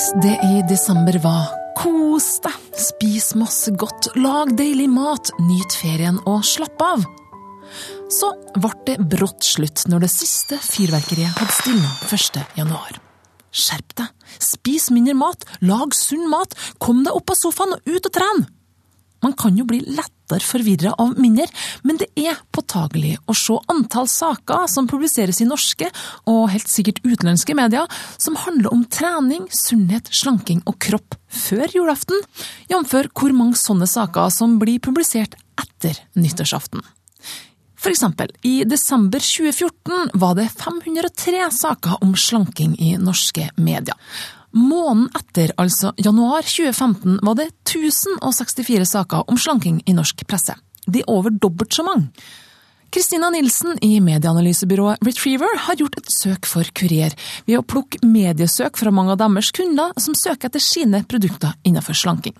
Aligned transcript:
Mens 0.00 0.22
det 0.24 0.38
i 0.44 0.62
desember 0.64 1.16
var 1.20 1.50
kos 1.76 2.38
deg, 2.40 2.54
spis 2.72 3.34
masse 3.36 3.68
godt, 3.76 4.06
lag 4.16 4.48
deilig 4.56 4.86
mat, 4.88 5.28
nyt 5.44 5.74
ferien 5.76 6.16
og 6.24 6.38
slapp 6.48 6.80
av. 6.80 7.02
Så 8.08 8.30
ble 8.54 8.70
det 8.86 8.94
brått 9.12 9.44
slutt 9.44 9.82
når 9.92 10.06
det 10.06 10.10
siste 10.14 10.56
fyrverkeriet 10.56 11.36
hadde 11.36 11.52
stilna 11.52 11.92
1. 12.08 12.40
januar. 12.62 12.96
Skjerp 13.52 13.92
deg, 14.00 14.08
spis 14.40 14.88
mindre 14.88 15.18
mat, 15.20 15.44
lag 15.68 15.92
sunn 15.92 16.24
mat, 16.32 16.56
kom 16.80 17.04
deg 17.04 17.20
opp 17.20 17.34
av 17.34 17.40
sofaen 17.42 17.76
og 17.76 17.92
ut 17.92 18.00
og 18.00 18.16
tren! 18.16 18.46
Man 19.20 19.36
kan 19.36 19.60
jo 19.60 19.68
bli 19.68 19.82
lettere 20.30 20.46
forvirra 20.46 20.94
av 20.98 21.18
mindre, 21.18 21.46
men 21.82 21.98
det 21.98 22.08
er 22.16 22.38
påtagelig 22.52 23.18
å 23.26 23.34
se 23.34 23.56
antall 23.68 24.08
saker 24.08 24.68
som 24.68 24.88
publiseres 24.88 25.40
i 25.40 25.48
norske, 25.48 25.90
og 26.26 26.50
helt 26.50 26.68
sikkert 26.68 27.02
utenlandske 27.04 27.54
medier, 27.54 27.86
som 28.18 28.36
handler 28.36 28.72
om 28.72 28.84
trening, 28.84 29.48
sunnhet, 29.50 30.08
slanking 30.12 30.62
og 30.66 30.78
kropp 30.78 31.16
før 31.30 31.68
julaften, 31.72 32.20
jf. 32.70 32.94
hvor 33.14 33.32
mange 33.32 33.56
sånne 33.56 33.86
saker 33.86 34.30
som 34.30 34.58
blir 34.58 34.80
publisert 34.80 35.36
etter 35.60 35.98
nyttårsaften. 36.14 36.82
For 37.80 37.88
eksempel, 37.88 38.28
i 38.44 38.64
desember 38.68 39.22
2014 39.24 40.10
var 40.20 40.34
det 40.36 40.50
503 40.52 41.46
saker 41.54 42.02
om 42.04 42.12
slanking 42.12 42.74
i 42.76 42.96
norske 43.00 43.48
medier. 43.56 43.96
Måneden 44.56 45.08
etter, 45.14 45.52
altså 45.60 45.92
januar 46.00 46.42
2015, 46.42 47.20
var 47.22 47.38
det 47.38 47.50
1064 47.68 48.88
saker 48.88 49.28
om 49.30 49.38
slanking 49.38 49.82
i 49.86 49.94
norsk 49.94 50.24
presse. 50.26 50.56
Det 50.86 51.04
er 51.04 51.12
over 51.12 51.30
dobbelt 51.30 51.74
så 51.74 51.84
mange. 51.86 52.10
Kristina 52.90 53.30
Nilsen 53.30 53.78
i 53.80 54.00
medieanalysebyrået 54.02 54.98
Retriever 55.06 55.58
har 55.62 55.76
gjort 55.78 55.94
et 56.00 56.08
søk 56.10 56.46
for 56.50 56.66
Kurier 56.74 57.14
ved 57.46 57.60
å 57.60 57.62
plukke 57.62 58.00
mediesøk 58.02 58.80
fra 58.80 58.90
mange 58.90 59.14
av 59.14 59.20
deres 59.20 59.52
kunder 59.54 59.92
som 60.02 60.16
søker 60.18 60.50
etter 60.50 60.64
sine 60.64 61.04
produkter 61.06 61.54
innenfor 61.62 61.94
slanking. 61.94 62.34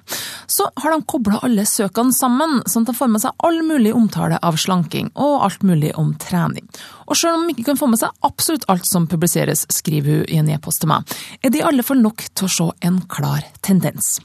Så 0.50 0.66
har 0.82 0.96
de 0.96 1.06
kobla 1.06 1.38
alle 1.46 1.62
søkene 1.70 2.10
sammen, 2.16 2.64
sånn 2.66 2.82
at 2.82 2.90
de 2.90 2.98
får 2.98 3.12
med 3.14 3.22
seg 3.22 3.46
all 3.46 3.60
mulig 3.62 3.94
omtale 3.94 4.40
av 4.42 4.58
slanking 4.58 5.12
og 5.14 5.44
alt 5.46 5.62
mulig 5.62 5.94
om 5.94 6.16
trening. 6.18 6.66
Og 7.06 7.18
selv 7.18 7.38
om 7.38 7.46
de 7.46 7.54
ikke 7.54 7.68
kan 7.70 7.78
få 7.78 7.86
med 7.92 8.02
seg 8.02 8.26
absolutt 8.26 8.66
alt 8.70 8.90
som 8.90 9.06
publiseres, 9.10 9.68
skriver 9.70 10.24
hun 10.24 10.34
i 10.34 10.42
en 10.42 10.50
e-post 10.50 10.82
til 10.82 10.90
meg, 10.90 11.06
er 11.42 11.54
det 11.54 11.62
i 11.62 11.66
alle 11.66 11.86
fall 11.86 12.02
nok 12.02 12.26
til 12.34 12.50
å 12.50 12.54
se 12.56 12.68
en 12.90 12.98
klar 13.10 13.46
tendens. 13.66 14.16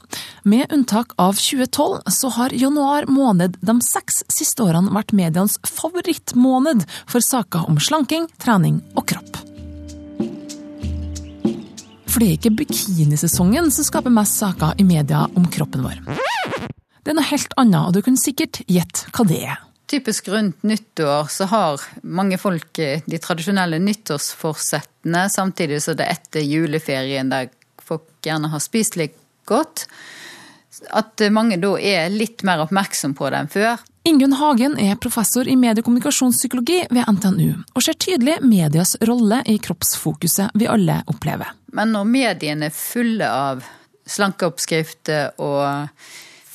Med 0.46 0.72
unntak 0.72 1.10
av 1.16 1.32
2012, 1.32 2.02
så 2.06 2.28
har 2.28 2.50
januar 2.50 3.06
måned 3.06 3.56
de 3.60 3.80
seks 3.82 4.20
siste 4.30 4.62
årene 4.62 4.92
vært 4.94 5.10
medienes 5.10 5.56
favorittmåned 5.66 6.84
for 7.10 7.24
saker 7.26 7.64
om 7.66 7.80
slanking, 7.82 8.28
trening 8.38 8.76
og 8.94 9.08
kropp. 9.10 9.40
For 12.06 12.22
det 12.22 12.28
er 12.28 12.36
ikke 12.36 12.52
bikinisesongen 12.60 13.72
som 13.74 13.88
skaper 13.88 14.14
mest 14.14 14.38
saker 14.38 14.78
i 14.78 14.86
media 14.86 15.24
om 15.34 15.48
kroppen 15.50 15.82
vår. 15.82 15.98
Det 16.06 17.10
er 17.10 17.18
noe 17.18 17.26
helt 17.26 17.56
annet, 17.58 17.80
og 17.88 17.96
du 17.98 18.06
kan 18.06 18.14
sikkert 18.22 18.60
gjette 18.70 19.10
hva 19.10 19.26
det 19.26 19.40
er. 19.48 19.64
Typisk 19.90 20.30
rundt 20.30 20.62
nyttår 20.62 21.26
så 21.40 21.48
har 21.50 21.82
mange 22.06 22.38
folk 22.38 22.70
de 22.78 23.18
tradisjonelle 23.18 23.82
nyttårsforsettene, 23.82 25.26
samtidig 25.26 25.82
som 25.82 25.98
det 25.98 26.06
er 26.06 26.20
etter 26.20 26.46
juleferien 26.46 27.34
der 27.34 27.50
folk 27.82 28.06
gjerne 28.22 28.54
har 28.54 28.62
spist 28.62 28.94
litt 28.94 29.18
godt. 29.50 29.88
At 30.90 31.22
mange 31.32 31.58
da 31.62 31.74
er 31.80 32.10
litt 32.12 32.44
mer 32.46 32.64
oppmerksom 32.66 33.14
på 33.16 33.30
det 33.32 33.42
enn 33.42 33.52
før. 33.52 33.84
Ingunn 34.06 34.36
Hagen 34.38 34.76
er 34.78 34.98
professor 35.02 35.48
i 35.50 35.56
mediekommunikasjonspsykologi 35.58 36.84
ved 36.94 37.08
NTNU, 37.10 37.56
og 37.74 37.82
ser 37.82 37.96
tydelig 37.98 38.36
medias 38.46 38.94
rolle 39.08 39.40
i 39.50 39.56
kroppsfokuset 39.58 40.54
vi 40.54 40.68
alle 40.70 41.00
opplever. 41.10 41.50
Men 41.74 41.90
når 41.96 42.06
mediene 42.12 42.68
er 42.70 42.76
fulle 42.76 43.26
av 43.26 43.64
slankeoppskrifter 44.06 45.40
og 45.42 45.90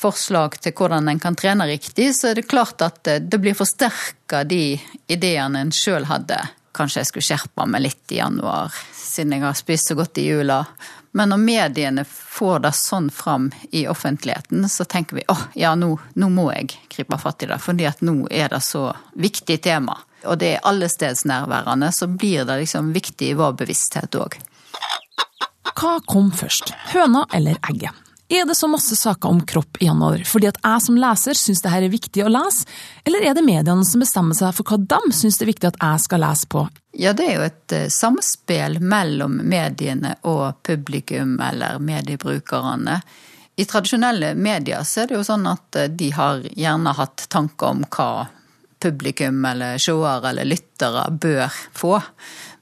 forslag 0.01 0.55
til 0.63 0.73
hvordan 0.77 1.11
en 1.11 1.19
kan 1.21 1.35
trene 1.37 1.67
riktig, 1.69 2.13
så 2.15 2.31
er 2.31 2.39
det 2.39 2.47
klart 2.49 2.81
at 2.85 3.03
det 3.03 3.41
blir 3.41 3.57
forsterka 3.57 4.45
de 4.47 4.79
ideene 5.11 5.65
en 5.65 5.75
sjøl 5.75 6.07
hadde. 6.09 6.39
Kanskje 6.71 7.03
jeg 7.03 7.11
skulle 7.11 7.27
skjerpa 7.27 7.67
meg 7.67 7.83
litt 7.83 8.15
i 8.15 8.21
januar, 8.21 8.71
siden 8.95 9.35
jeg 9.35 9.43
har 9.43 9.59
spist 9.59 9.91
så 9.91 9.97
godt 9.99 10.21
i 10.23 10.29
jula. 10.29 10.63
Men 11.11 11.29
når 11.29 11.37
mediene 11.37 12.03
får 12.07 12.59
det 12.63 12.71
sånn 12.77 13.09
fram 13.11 13.49
i 13.71 13.83
offentligheten, 13.87 14.63
så 14.69 14.85
tenker 14.85 15.15
vi 15.15 15.25
åh, 15.27 15.41
ja, 15.59 15.73
nå, 15.75 15.97
nå, 16.13 16.29
må 16.31 16.47
jeg 16.53 16.69
gripe 16.93 17.19
fatt 17.19 17.43
i 17.43 17.49
det, 17.51 17.59
fordi 17.59 17.87
at 17.89 18.03
nå 18.05 18.15
er 18.31 18.51
det 18.53 18.61
så 18.63 18.85
viktig 19.19 19.59
tema. 19.63 19.97
Og 20.23 20.37
det 20.39 20.53
er 20.55 20.69
allestedsnærværende, 20.69 21.91
så 21.91 22.07
blir 22.07 22.45
det 22.47 22.61
liksom 22.61 22.93
viktig 22.95 23.33
i 23.33 23.35
vår 23.35 23.57
bevissthet 23.59 24.15
òg. 24.15 24.37
Hva 25.71 25.97
kom 26.07 26.31
først, 26.35 26.71
høna 26.93 27.25
eller 27.33 27.59
egget? 27.67 27.97
Er 28.31 28.45
det 28.47 28.55
så 28.55 28.67
masse 28.71 28.95
saker 28.95 29.27
om 29.27 29.41
kropp 29.43 29.81
i 29.83 29.89
januar 29.89 30.21
fordi 30.27 30.47
at 30.47 30.59
jeg 30.63 30.83
som 30.85 30.99
leser 30.99 31.35
syns 31.35 31.59
det 31.63 31.71
her 31.73 31.83
er 31.83 31.91
viktig 31.91 32.23
å 32.23 32.29
lese, 32.31 32.63
eller 33.03 33.25
er 33.27 33.35
det 33.35 33.43
mediene 33.43 33.83
som 33.87 33.99
bestemmer 33.99 34.37
seg 34.37 34.55
for 34.55 34.71
hva 34.71 34.77
de 34.93 35.15
syns 35.17 35.39
det 35.39 35.43
er 35.43 35.51
viktig 35.51 35.69
at 35.71 35.79
jeg 35.81 36.05
skal 36.05 36.23
lese 36.23 36.47
på? 36.47 36.63
Ja, 36.95 37.11
det 37.17 37.27
er 37.27 37.35
jo 37.35 37.49
et 37.49 37.75
samspill 37.91 38.79
mellom 38.79 39.35
mediene 39.51 40.13
og 40.31 40.61
publikum 40.63 41.37
eller 41.43 41.83
mediebrukerne. 41.83 43.01
I 43.59 43.67
tradisjonelle 43.67 44.31
medier 44.39 44.87
så 44.87 45.03
er 45.03 45.11
det 45.11 45.19
jo 45.19 45.27
sånn 45.27 45.47
at 45.51 45.81
de 45.91 46.11
har 46.15 46.45
gjerne 46.55 46.95
hatt 46.95 47.27
tanker 47.31 47.75
om 47.75 47.83
hva 47.91 48.11
publikum 48.81 49.43
eller 49.45 49.75
seere 49.81 50.31
eller 50.31 50.47
lyttere 50.47 51.09
bør 51.11 51.59
få. 51.75 51.97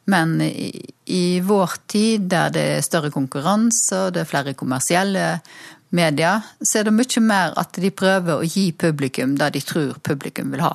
Men 0.10 0.40
i, 1.10 1.40
vår 1.42 1.76
tid, 1.90 2.30
der 2.32 2.54
det 2.54 2.66
er 2.78 2.86
større 2.86 3.12
konkurranse 3.14 4.06
og 4.06 4.16
det 4.16 4.24
er 4.24 4.30
flere 4.30 4.56
kommersielle 4.58 5.40
medier, 5.96 6.46
så 6.62 6.80
er 6.80 6.90
det 6.90 6.96
mye 6.96 7.24
mer 7.26 7.56
at 7.60 7.80
de 7.82 7.92
prøver 7.92 8.38
å 8.38 8.46
gi 8.46 8.70
publikum 8.78 9.36
det 9.40 9.54
de 9.56 9.64
tror 9.66 9.98
publikum 10.06 10.54
vil 10.54 10.66
ha. 10.66 10.74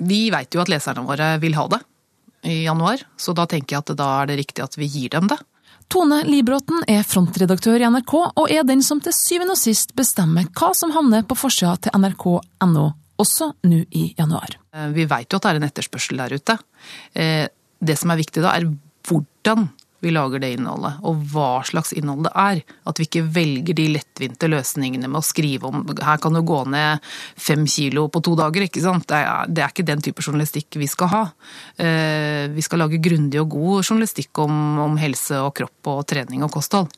Vi 0.00 0.28
veit 0.32 0.52
jo 0.54 0.62
at 0.62 0.72
leserne 0.72 1.04
våre 1.08 1.34
vil 1.40 1.56
ha 1.56 1.66
det 1.72 1.80
i 2.48 2.62
januar, 2.64 3.02
så 3.20 3.34
da 3.36 3.46
tenker 3.48 3.76
jeg 3.76 3.84
at 3.84 3.96
da 4.00 4.10
er 4.22 4.30
det 4.30 4.40
riktig 4.40 4.64
at 4.64 4.76
vi 4.80 4.88
gir 4.88 5.12
dem 5.12 5.28
det. 5.28 5.36
Tone 5.90 6.20
Libråten 6.24 6.84
er 6.88 7.02
frontredaktør 7.02 7.82
i 7.82 7.88
NRK, 7.90 8.14
og 8.38 8.52
er 8.52 8.62
den 8.68 8.82
som 8.86 9.00
til 9.02 9.14
syvende 9.16 9.56
og 9.56 9.60
sist 9.60 9.96
bestemmer 9.98 10.46
hva 10.54 10.70
som 10.76 10.92
havner 10.94 11.24
på 11.26 11.36
forsida 11.36 11.74
til 11.82 11.96
nrk.no, 11.98 12.84
også 13.20 13.50
nå 13.66 13.80
i 13.90 14.04
januar. 14.16 14.54
Vi 14.94 15.08
veit 15.10 15.32
jo 15.32 15.40
at 15.40 15.48
det 15.48 15.50
er 15.50 15.58
en 15.58 15.66
etterspørsel 15.66 16.22
der 16.22 16.36
ute. 16.38 16.56
Eh, 17.12 17.48
det 17.80 17.96
som 17.98 18.12
er 18.12 18.20
viktig 18.20 18.44
da, 18.44 18.54
er 18.54 18.68
hvordan 19.10 19.68
vi 20.00 20.10
lager 20.14 20.40
det 20.40 20.54
innholdet, 20.54 20.96
og 21.04 21.24
hva 21.28 21.60
slags 21.66 21.92
innhold 21.92 22.24
det 22.24 22.32
er. 22.40 22.60
At 22.88 23.00
vi 23.00 23.04
ikke 23.04 23.24
velger 23.34 23.76
de 23.76 23.84
lettvinte 23.98 24.48
løsningene 24.48 25.10
med 25.10 25.20
å 25.20 25.26
skrive 25.26 25.68
om 25.68 25.82
her 25.92 26.20
kan 26.22 26.36
du 26.36 26.40
gå 26.46 26.62
ned 26.72 27.04
fem 27.36 27.66
kilo 27.68 28.06
på 28.08 28.22
to 28.24 28.32
dager, 28.38 28.64
ikke 28.64 28.84
sant. 28.84 29.04
Det 29.10 29.18
er, 29.20 29.50
det 29.50 29.64
er 29.64 29.74
ikke 29.74 29.88
den 29.90 30.04
type 30.04 30.24
journalistikk 30.24 30.80
vi 30.80 30.88
skal 30.88 31.12
ha. 31.12 31.22
Eh, 31.76 32.46
vi 32.54 32.64
skal 32.64 32.84
lage 32.86 33.02
grundig 33.02 33.42
og 33.42 33.52
god 33.52 33.84
journalistikk 33.84 34.40
om, 34.46 34.56
om 34.86 34.96
helse 35.00 35.42
og 35.44 35.52
kropp 35.60 35.92
og 35.92 36.02
trening 36.08 36.46
og 36.46 36.54
kosthold 36.56 36.88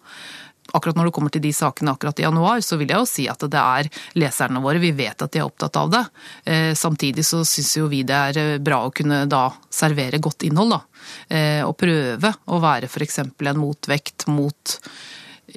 akkurat 0.73 0.99
når 0.99 1.09
det 1.09 1.15
kommer 1.17 1.33
til 1.35 1.45
de 1.45 1.53
sakene 1.57 1.95
akkurat 1.95 2.21
i 2.21 2.27
januar, 2.27 2.63
så 2.65 2.79
vil 2.81 2.93
jeg 2.93 3.03
jo 3.03 3.09
si 3.09 3.27
at 3.31 3.45
det 3.53 3.61
er 3.61 3.91
leserne 4.21 4.63
våre. 4.65 4.83
Vi 4.83 4.93
vet 4.97 5.25
at 5.25 5.33
de 5.33 5.43
er 5.43 5.49
opptatt 5.49 5.77
av 5.81 5.93
det. 5.93 6.03
Eh, 6.45 6.73
samtidig 6.79 7.25
så 7.29 7.43
syns 7.49 7.75
jo 7.79 7.89
vi 7.93 8.03
det 8.09 8.23
er 8.31 8.41
eh, 8.41 8.63
bra 8.63 8.83
å 8.87 8.95
kunne 8.95 9.25
da 9.31 9.45
servere 9.73 10.23
godt 10.23 10.47
innhold, 10.49 10.77
da. 10.77 10.81
Eh, 11.29 11.61
og 11.67 11.77
prøve 11.81 12.33
å 12.47 12.63
være 12.63 12.91
f.eks. 12.91 13.23
en 13.25 13.61
motvekt 13.61 14.29
mot 14.31 14.79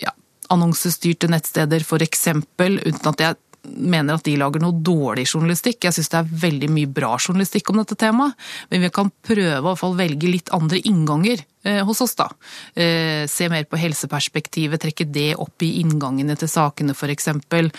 ja, 0.01 0.13
annonsestyrte 0.54 1.30
nettsteder 1.31 1.86
f.eks., 1.86 2.28
uten 2.57 3.12
at 3.12 3.24
jeg 3.24 3.40
mener 3.66 4.18
at 4.18 4.26
de 4.28 4.36
lager 4.40 4.62
noe 4.64 4.76
dårlig 4.86 5.26
journalistikk. 5.28 5.86
Jeg 5.86 5.96
syns 5.98 6.12
det 6.12 6.20
er 6.22 6.38
veldig 6.46 6.70
mye 6.74 6.92
bra 6.92 7.16
journalistikk 7.18 7.72
om 7.72 7.82
dette 7.82 7.98
temaet, 8.00 8.38
men 8.72 8.86
vi 8.86 8.92
kan 8.94 9.12
prøve 9.26 9.76
å 9.76 9.92
velge 9.98 10.32
litt 10.32 10.52
andre 10.56 10.80
innganger 10.86 11.44
eh, 11.66 11.82
hos 11.86 12.02
oss, 12.06 12.16
da. 12.20 12.30
Eh, 12.74 13.26
se 13.32 13.50
mer 13.52 13.68
på 13.70 13.80
helseperspektivet, 13.82 14.82
trekke 14.82 15.08
det 15.10 15.32
opp 15.42 15.66
i 15.66 15.76
inngangene 15.82 16.38
til 16.40 16.52
sakene 16.52 16.96
f.eks. 16.96 17.32
Eh, 17.32 17.72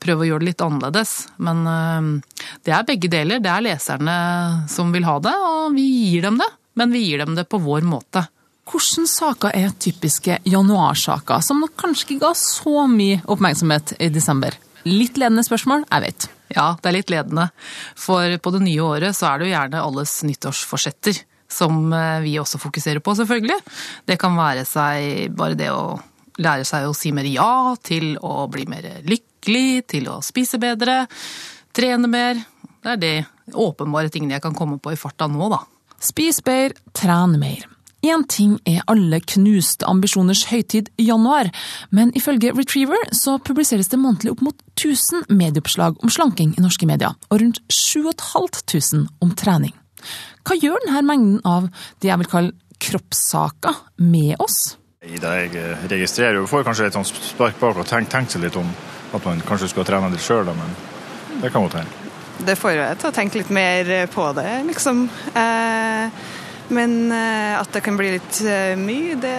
prøve 0.00 0.24
å 0.26 0.30
gjøre 0.30 0.44
det 0.44 0.50
litt 0.52 0.66
annerledes. 0.66 1.14
Men 1.42 1.64
det 2.64 2.74
er 2.74 2.88
begge 2.88 3.10
deler. 3.12 3.40
Det 3.42 3.52
er 3.52 3.66
leserne 3.68 4.16
som 4.70 4.92
vil 4.94 5.08
ha 5.08 5.18
det, 5.22 5.34
og 5.34 5.72
vi 5.76 5.86
gir 6.10 6.28
dem 6.28 6.40
det. 6.40 6.50
Men 6.78 6.92
vi 6.94 7.02
gir 7.08 7.24
dem 7.24 7.34
det 7.36 7.48
på 7.50 7.60
vår 7.60 7.82
måte. 7.86 8.24
Hvilke 8.70 9.08
saker 9.10 9.54
er 9.56 9.72
typiske 9.82 10.36
januarsaker, 10.46 11.42
som 11.42 11.64
kanskje 11.80 12.06
ikke 12.06 12.26
ga 12.28 12.34
så 12.38 12.86
mye 12.86 13.18
oppmerksomhet 13.26 13.96
i 13.98 14.10
desember? 14.14 14.54
Litt 14.88 15.18
ledende 15.20 15.44
spørsmål, 15.46 15.84
jeg 15.90 16.06
vet. 16.06 16.28
Ja, 16.54 16.74
det 16.80 16.90
er 16.90 16.96
litt 16.96 17.12
ledende. 17.12 17.48
For 17.98 18.36
på 18.42 18.52
det 18.54 18.62
nye 18.64 18.86
året 18.86 19.16
så 19.16 19.28
er 19.30 19.40
det 19.40 19.48
jo 19.48 19.54
gjerne 19.54 19.82
alles 19.84 20.14
nyttårsforsetter 20.26 21.20
som 21.50 21.92
eh, 21.92 22.20
vi 22.24 22.36
også 22.40 22.60
fokuserer 22.62 23.02
på, 23.04 23.14
selvfølgelig. 23.18 23.58
Det 24.06 24.18
kan 24.20 24.38
være 24.38 24.64
seg 24.68 25.34
bare 25.36 25.58
det 25.58 25.70
å 25.74 25.98
lære 26.40 26.64
seg 26.68 26.86
å 26.88 26.94
si 26.96 27.12
mer 27.14 27.28
ja, 27.28 27.74
til 27.82 28.14
å 28.22 28.46
bli 28.50 28.66
mer 28.70 28.86
lykkelig, 29.06 29.82
til 29.90 30.08
å 30.12 30.20
spise 30.24 30.60
bedre, 30.62 31.02
trene 31.76 32.10
mer. 32.10 32.40
Det 32.80 32.94
er 32.94 33.02
de 33.02 33.12
åpenbare 33.60 34.12
tingene 34.12 34.38
jeg 34.38 34.46
kan 34.46 34.56
komme 34.56 34.78
på 34.80 34.94
i 34.94 35.00
farta 35.00 35.28
nå, 35.28 35.50
da. 35.52 35.60
Spis 36.00 36.40
bedre, 36.44 36.78
tren 36.96 37.36
mer. 37.40 37.66
Én 38.00 38.22
ting 38.24 38.54
er 38.64 38.80
alle 38.88 39.18
knuste 39.20 39.84
ambisjoners 39.84 40.46
høytid 40.48 40.88
januar, 40.96 41.50
men 41.92 42.12
ifølge 42.16 42.54
Retriever 42.56 43.10
så 43.12 43.34
publiseres 43.44 43.92
det 43.92 44.00
månedlig 44.00 44.32
opp 44.32 44.44
mot 44.46 44.56
1000 44.72 45.28
medieoppslag 45.28 46.00
om 46.00 46.12
slanking 46.12 46.54
i 46.56 46.64
norske 46.64 46.88
medier, 46.88 47.12
og 47.28 47.42
rundt 47.42 47.60
7500 47.68 49.04
om 49.20 49.36
trening. 49.36 49.76
Hva 50.48 50.56
gjør 50.56 50.80
denne 50.86 51.04
mengden 51.04 51.44
av 51.44 51.68
det 52.00 52.08
jeg 52.08 52.22
vil 52.22 52.32
kalle 52.32 52.56
kroppssaker 52.80 53.84
med 54.00 54.40
oss? 54.40 54.78
Jeg 55.04 55.52
registrerer, 55.92 56.40
jo 56.40 56.48
får 56.48 56.64
kanskje 56.64 56.88
et 56.88 56.96
sånt 56.96 57.12
spark 57.12 57.60
bak 57.60 57.76
og 57.76 57.88
tenker 57.88 58.16
tenk 58.16 58.32
seg 58.32 58.46
litt 58.46 58.56
om 58.56 58.68
at 59.12 59.24
man 59.28 59.44
kanskje 59.44 59.74
skulle 59.74 59.88
trene 59.88 60.08
litt 60.12 60.24
sjøl, 60.24 60.48
men 60.48 60.76
det 61.44 61.52
kan 61.52 61.68
godt 61.68 61.82
hende. 61.82 62.08
Det 62.48 62.56
får 62.56 62.78
jeg 62.78 63.00
til 63.00 63.10
å 63.10 63.12
tenke 63.12 63.42
litt 63.42 63.52
mer 63.52 63.96
på 64.08 64.30
det, 64.40 64.52
liksom. 64.72 65.08
Eh 65.36 66.38
men 66.74 67.12
eh, 67.14 67.56
at 67.58 67.72
det 67.74 67.82
kan 67.84 67.98
bli 67.98 68.12
litt 68.16 68.40
eh, 68.46 68.76
mye, 68.78 69.16
det, 69.20 69.34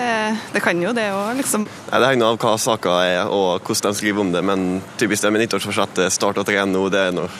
det 0.53 0.61
kan 0.63 0.81
jo 0.81 0.91
det 0.95 1.07
òg, 1.15 1.33
liksom. 1.39 1.65
Ja, 1.89 2.01
det 2.01 2.11
henger 2.11 2.33
av 2.33 2.41
hva 2.41 2.57
saka 2.61 2.97
er 3.07 3.31
og 3.31 3.63
hvordan 3.65 3.95
de 3.95 4.01
skriver 4.01 4.25
om 4.25 4.33
det, 4.35 4.43
men 4.45 4.67
typisk 5.01 5.25
det 5.25 5.33
med 5.33 5.45
nyttårsforsettet, 5.45 6.13
start 6.13 6.41
å 6.41 6.45
trene 6.47 6.71
nå, 6.73 6.85
det 6.91 7.07
er 7.07 7.15
noe 7.15 7.31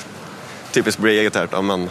typisk 0.72 1.04
blir 1.04 1.20
irritert 1.20 1.54
av, 1.58 1.66
men 1.68 1.90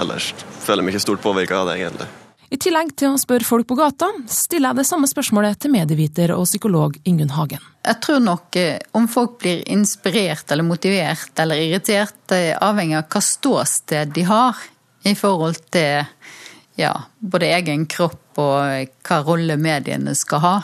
ellers 0.00 0.32
føler 0.62 0.80
jeg 0.80 0.88
meg 0.88 0.96
ikke 0.96 1.06
stort 1.06 1.24
påvirka 1.24 1.60
av 1.60 1.70
det, 1.70 1.78
egentlig. 1.82 2.08
I 2.52 2.58
tillegg 2.60 2.90
til 3.00 3.14
å 3.14 3.20
spørre 3.20 3.48
folk 3.48 3.64
på 3.70 3.76
gata, 3.78 4.10
stiller 4.28 4.72
jeg 4.72 4.82
det 4.82 4.84
samme 4.84 5.08
spørsmålet 5.08 5.56
til 5.62 5.72
medieviter 5.72 6.34
og 6.34 6.44
psykolog 6.44 6.98
Ingunn 7.08 7.32
Hagen. 7.32 7.62
Jeg 7.80 8.00
tror 8.04 8.20
nok 8.20 8.58
eh, 8.60 8.76
om 8.96 9.08
folk 9.08 9.38
blir 9.40 9.62
inspirert 9.72 10.52
eller 10.52 10.66
motivert 10.68 11.40
eller 11.40 11.62
irritert, 11.64 12.16
det 12.28 12.58
avhenger 12.60 13.00
av 13.00 13.08
hva 13.08 13.24
ståsted 13.24 14.12
de 14.12 14.26
har 14.28 14.60
i 15.08 15.14
forhold 15.18 15.64
til 15.72 16.04
ja, 16.78 16.92
både 17.18 17.50
egen 17.56 17.86
kropp 17.90 18.40
og 18.40 18.94
hva 19.04 19.18
rolle 19.26 19.58
mediene 19.60 20.14
skal 20.16 20.42
ha. 20.44 20.54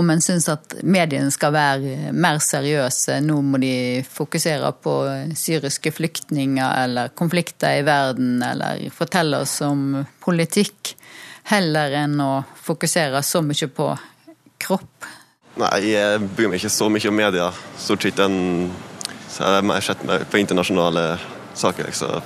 Om 0.00 0.10
en 0.14 0.22
syns 0.24 0.46
at 0.48 0.78
mediene 0.86 1.28
skal 1.34 1.52
være 1.52 2.12
mer 2.16 2.38
seriøse, 2.40 3.18
nå 3.20 3.36
må 3.44 3.60
de 3.60 4.00
fokusere 4.08 4.70
på 4.80 4.94
syriske 5.36 5.92
flyktninger 5.92 6.84
eller 6.86 7.12
konflikter 7.12 7.82
i 7.82 7.84
verden, 7.84 8.38
eller 8.40 8.86
fortelle 8.96 9.42
oss 9.44 9.58
om 9.66 10.00
politikk, 10.24 10.94
heller 11.50 11.98
enn 12.00 12.16
å 12.22 12.30
fokusere 12.64 13.20
så 13.26 13.42
mye 13.44 13.68
på 13.76 13.90
kropp. 14.62 15.10
Nei, 15.60 15.74
jeg 15.90 16.24
bryr 16.32 16.48
meg 16.48 16.62
ikke 16.62 16.72
så 16.72 16.88
mye 16.88 17.10
om 17.10 17.20
media. 17.20 17.50
Stort 17.76 18.06
sett 18.06 18.22
en 18.24 18.38
så 19.30 19.44
har 19.44 19.80
sett 19.84 20.02
på 20.30 20.38
internasjonale 20.40 21.18
saker, 21.54 21.86
liksom. 21.86 22.08
jeg 22.08 22.22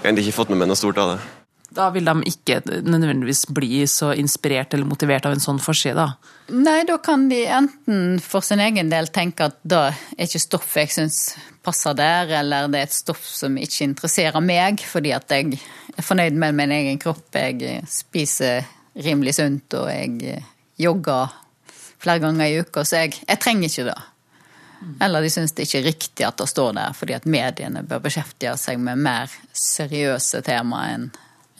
har 0.00 0.06
egentlig 0.08 0.26
ikke 0.26 0.36
fått 0.42 0.50
med 0.52 0.60
meg 0.60 0.70
noe 0.70 0.78
stort 0.78 0.98
av 0.98 1.14
det. 1.14 1.37
Da 1.68 1.90
vil 1.92 2.06
de 2.08 2.14
ikke 2.30 2.62
nødvendigvis 2.64 3.44
bli 3.52 3.82
så 3.90 4.14
inspirert 4.16 4.72
eller 4.74 4.88
motivert 4.88 5.26
av 5.28 5.34
en 5.36 5.42
sånn 5.42 5.60
forside? 5.60 6.06
Nei, 6.48 6.80
da 6.88 6.96
kan 7.04 7.26
de 7.28 7.42
enten 7.44 8.16
for 8.24 8.44
sin 8.44 8.62
egen 8.64 8.88
del 8.88 9.10
tenke 9.12 9.50
at 9.50 9.58
det 9.68 9.82
er 9.90 9.98
ikke 10.24 10.40
stoffet 10.40 10.86
jeg 10.86 10.94
syns 10.94 11.18
passer 11.64 11.96
der, 11.98 12.32
eller 12.40 12.70
det 12.72 12.80
er 12.80 12.88
et 12.88 12.96
stoff 12.96 13.26
som 13.28 13.58
ikke 13.60 13.84
interesserer 13.84 14.40
meg, 14.40 14.80
fordi 14.80 15.12
at 15.12 15.28
jeg 15.34 15.58
er 15.92 16.06
fornøyd 16.06 16.40
med 16.40 16.56
min 16.56 16.72
egen 16.72 17.00
kropp, 17.02 17.26
jeg 17.36 17.82
spiser 17.92 18.64
rimelig 19.04 19.36
sunt 19.36 19.76
og 19.76 19.90
jeg 19.92 20.40
jogger 20.80 21.36
flere 21.98 22.22
ganger 22.22 22.48
i 22.48 22.62
uka, 22.62 22.86
så 22.86 23.04
jeg, 23.04 23.20
jeg 23.26 23.42
trenger 23.42 23.68
ikke 23.68 23.88
det. 23.90 23.98
Eller 25.02 25.24
de 25.24 25.30
syns 25.34 25.52
det 25.52 25.66
ikke 25.66 25.80
er 25.80 25.88
riktig 25.90 26.26
at 26.26 26.38
det 26.38 26.48
står 26.48 26.76
der, 26.78 26.96
fordi 26.96 27.16
at 27.16 27.26
mediene 27.28 27.82
bør 27.84 28.04
beskjeftige 28.04 28.56
seg 28.56 28.80
med 28.80 29.00
mer 29.04 29.32
seriøse 29.52 30.40
temaer 30.46 30.94
enn 30.96 31.08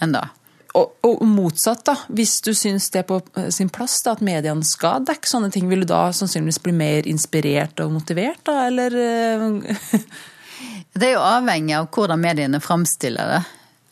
enn 0.03 0.15
da. 0.15 0.29
Og, 0.77 0.93
og, 1.03 1.27
motsatt, 1.27 1.85
da. 1.89 1.97
Hvis 2.13 2.43
du 2.45 2.53
syns 2.57 2.91
det 2.93 2.99
er 3.03 3.07
på 3.09 3.17
eh, 3.41 3.49
sin 3.55 3.71
plass 3.73 4.03
da, 4.05 4.11
at 4.15 4.25
mediene 4.25 4.65
skal 4.67 5.05
dekke 5.09 5.29
sånne 5.31 5.51
ting, 5.55 5.69
vil 5.71 5.83
du 5.85 5.89
da 5.91 6.13
sannsynligvis 6.15 6.63
bli 6.65 6.73
mer 6.77 7.03
inspirert 7.11 7.81
og 7.83 7.93
motivert, 7.97 8.43
da, 8.47 8.55
eller? 8.69 8.91
Eh? 8.95 9.45
det 10.99 11.07
er 11.09 11.15
jo 11.17 11.23
avhengig 11.25 11.75
av 11.79 11.85
hvordan 11.95 12.21
mediene 12.23 12.61
framstiller 12.63 13.27
det. 13.33 13.43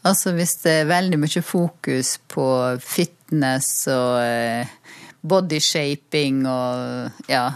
Altså 0.06 0.28
hvis 0.36 0.54
det 0.62 0.72
er 0.82 0.92
veldig 0.92 1.18
mye 1.18 1.42
fokus 1.42 2.08
på 2.30 2.46
fitness 2.84 3.68
og 3.90 4.12
eh, 4.22 4.66
bodyshaping 5.26 6.46
og 6.46 7.10
ja, 7.32 7.46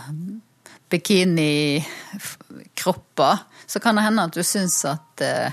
bikinikropper, 0.91 3.37
så 3.71 3.77
kan 3.85 3.95
det 3.95 4.07
hende 4.09 4.27
at 4.27 4.35
du 4.35 4.43
syns 4.43 4.85
at 4.89 5.07
det 5.21 5.53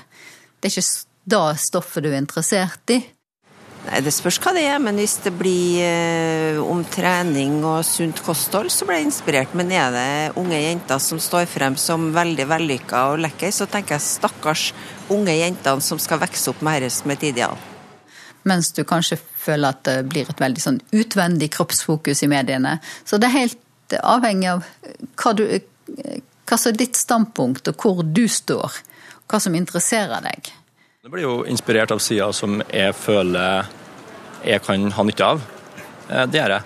er 0.66 0.70
ikke 0.72 0.82
da 1.28 1.52
stoffet 1.60 2.06
du 2.06 2.12
er 2.14 2.22
interessert 2.22 2.96
i? 2.96 3.02
Nei, 3.88 4.02
Det 4.04 4.12
spørs 4.12 4.40
hva 4.44 4.52
det 4.56 4.66
er, 4.68 4.80
men 4.84 5.00
hvis 5.00 5.18
det 5.24 5.32
blir 5.36 5.80
eh, 5.84 6.60
om 6.60 6.84
trening 6.92 7.62
og 7.68 7.86
sunt 7.88 8.20
kosthold, 8.24 8.72
så 8.74 8.88
blir 8.88 9.00
jeg 9.00 9.10
inspirert. 9.10 9.56
Men 9.56 9.72
er 9.72 9.94
det 9.96 10.10
unge 10.40 10.60
jenter 10.60 11.00
som 11.04 11.22
står 11.24 11.48
frem 11.52 11.78
som 11.80 12.10
veldig 12.16 12.48
vellykka 12.52 13.06
og 13.14 13.24
lekker, 13.24 13.54
så 13.56 13.68
tenker 13.72 13.96
jeg 13.96 14.08
stakkars 14.08 14.70
unge 15.14 15.36
jentene 15.36 15.84
som 15.84 16.02
skal 16.04 16.22
vokse 16.24 16.52
opp 16.52 16.64
med 16.66 16.84
dette 16.84 16.98
som 16.98 17.16
et 17.16 17.26
ideal. 17.30 17.56
Mens 18.48 18.72
du 18.76 18.84
kanskje 18.88 19.20
føler 19.20 19.76
at 19.76 19.84
det 19.88 19.98
blir 20.12 20.28
et 20.30 20.44
veldig 20.44 20.64
sånn 20.64 20.82
utvendig 20.96 21.52
kroppsfokus 21.56 22.24
i 22.24 22.32
mediene. 22.32 22.78
Så 23.08 23.20
det 23.20 23.28
er 23.28 23.40
helt 23.42 23.98
avhengig 24.00 24.52
av 24.52 24.64
hva, 25.20 25.34
du, 25.36 25.44
hva 26.48 26.60
som 26.60 26.72
er 26.72 26.80
ditt 26.80 27.00
standpunkt, 27.00 27.72
og 27.72 27.84
hvor 27.84 28.04
du 28.04 28.26
står. 28.32 28.80
Hva 29.28 29.40
som 29.44 29.56
interesserer 29.60 30.24
deg. 30.24 30.52
Jeg 31.08 31.14
blir 31.14 31.24
jo 31.24 31.36
inspirert 31.48 31.92
av 31.96 32.02
sider 32.04 32.34
som 32.36 32.58
jeg 32.68 32.92
føler 33.00 33.70
jeg 34.44 34.60
kan 34.66 34.82
ha 34.92 35.06
nytte 35.08 35.24
av. 35.24 35.40
Eh, 36.12 36.26
det 36.28 36.36
gjør 36.42 36.54
jeg. 36.58 36.66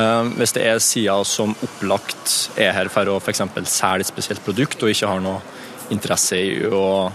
Eh, 0.00 0.30
hvis 0.38 0.56
det 0.56 0.62
er 0.64 0.80
sider 0.80 1.26
som 1.28 1.52
opplagt 1.52 2.56
er 2.56 2.72
her 2.72 2.88
for 2.88 3.12
å 3.12 3.18
f.eks. 3.20 3.44
selge 3.68 4.06
et 4.06 4.08
spesielt 4.08 4.40
produkt, 4.46 4.80
og 4.80 4.94
ikke 4.94 5.10
har 5.10 5.20
noe 5.20 5.44
interesse 5.92 6.40
i 6.40 6.56
å 6.64 7.12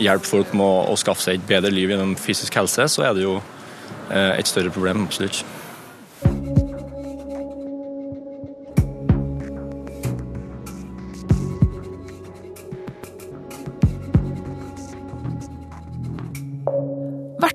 hjelpe 0.00 0.24
folk 0.24 0.56
med 0.56 0.88
å 0.88 0.96
skaffe 0.96 1.26
seg 1.26 1.36
et 1.36 1.48
bedre 1.52 1.68
liv 1.68 1.92
gjennom 1.92 2.16
fysisk 2.16 2.56
helse, 2.56 2.88
så 2.88 3.04
er 3.04 3.18
det 3.18 3.28
jo 3.28 3.36
eh, 3.36 4.38
et 4.38 4.48
større 4.48 4.72
problem, 4.72 5.04
absolutt. 5.04 5.44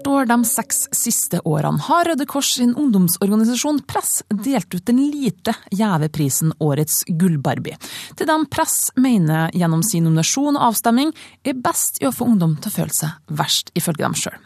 For 0.06 0.28
de 0.30 0.36
seks 0.46 0.84
siste 0.94 1.40
årene 1.50 1.82
har 1.88 2.06
Røde 2.06 2.28
Kors 2.30 2.52
sin 2.60 2.76
ungdomsorganisasjon 2.78 3.80
Press 3.90 4.20
delt 4.30 4.76
ut 4.76 4.86
den 4.86 5.00
lite 5.10 5.56
gjeve 5.74 6.12
prisen 6.14 6.52
Årets 6.62 7.00
gullbarbie, 7.10 7.80
til 8.14 8.30
dem 8.30 8.46
Press 8.54 8.92
mener 9.02 9.50
gjennom 9.58 9.82
sin 9.82 10.06
nominasjon 10.06 10.60
og 10.60 10.68
avstemning 10.68 11.10
er 11.42 11.58
best 11.58 11.98
i 12.04 12.06
å 12.06 12.14
få 12.14 12.30
ungdom 12.30 12.54
til 12.60 12.70
å 12.70 12.76
føle 12.76 12.94
seg 12.94 13.34
verst, 13.42 13.74
ifølge 13.74 14.06
dem 14.06 14.20
sjøl. 14.22 14.38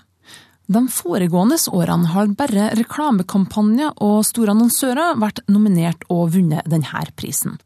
De 0.71 0.85
foregående 0.95 1.59
årene 1.75 2.13
har 2.13 2.31
bare 2.39 2.71
reklamekampanjer 2.79 3.99
og 4.05 4.21
store 4.31 4.55
annonsører 4.55 5.19
vært 5.19 5.43
nominert 5.51 6.07
og 6.07 6.37
vunnet 6.37 6.71
denne 6.71 7.03
prisen. 7.19 7.59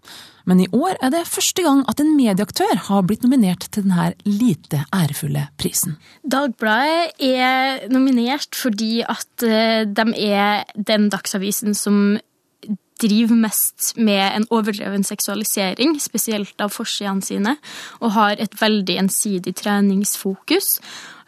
Men 0.49 0.59
i 0.63 0.67
år 0.75 0.97
er 0.99 1.13
det 1.13 1.23
første 1.29 1.63
gang 1.65 1.83
at 1.89 2.01
en 2.03 2.15
medieaktør 2.17 2.75
har 2.89 3.05
blitt 3.07 3.23
nominert 3.23 3.67
til 3.69 3.85
denne 3.85 4.11
lite 4.27 4.83
ærefulle 4.95 5.47
prisen. 5.61 5.97
Dagbladet 6.23 7.15
er 7.23 7.87
nominert 7.93 8.55
fordi 8.57 9.01
at 9.07 9.47
eh, 9.47 9.83
de 9.87 10.07
er 10.27 10.67
den 10.75 11.09
dagsavisen 11.13 11.77
som 11.77 12.19
driver 13.01 13.35
mest 13.35 13.93
med 13.97 14.21
en 14.21 14.45
overdreven 14.53 15.03
seksualisering, 15.03 15.97
spesielt 16.01 16.61
av 16.61 16.71
forsidene 16.75 17.25
sine, 17.25 17.55
og 17.99 18.13
har 18.17 18.39
et 18.41 18.55
veldig 18.59 18.99
ensidig 19.01 19.55
treningsfokus. 19.59 20.77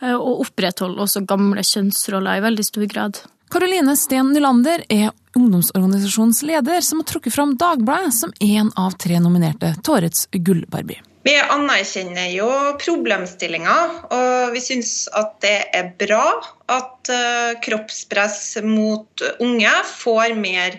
Eh, 0.02 0.16
og 0.16 0.46
opprettholder 0.48 1.06
også 1.08 1.26
gamle 1.28 1.64
kjønnsroller 1.66 2.40
i 2.40 2.46
veldig 2.46 2.68
stor 2.68 2.88
grad. 2.92 3.24
Karoline 3.52 3.94
Steen 3.98 4.32
Nylander 4.34 4.84
er 4.90 5.12
ungdomsorganisasjonens 5.36 6.42
leder, 6.48 6.82
som 6.82 7.02
har 7.02 7.10
trukket 7.10 7.36
fram 7.36 7.58
Dagbladet 7.60 8.14
som 8.14 8.34
én 8.40 8.72
av 8.80 8.96
tre 9.02 9.20
nominerte 9.22 9.76
til 9.82 9.98
årets 9.98 10.26
Gullbarbie. 10.32 11.02
Vi 11.26 11.34
anerkjenner 11.42 12.30
jo 12.36 12.48
problemstillinga, 12.78 13.76
og 14.14 14.54
vi 14.54 14.62
syns 14.62 15.08
at 15.18 15.40
det 15.42 15.56
er 15.74 15.88
bra 15.98 16.26
at 16.70 17.10
eh, 17.10 17.56
kroppspress 17.66 18.60
mot 18.66 19.24
unge 19.42 19.72
får 19.90 20.36
mer 20.38 20.78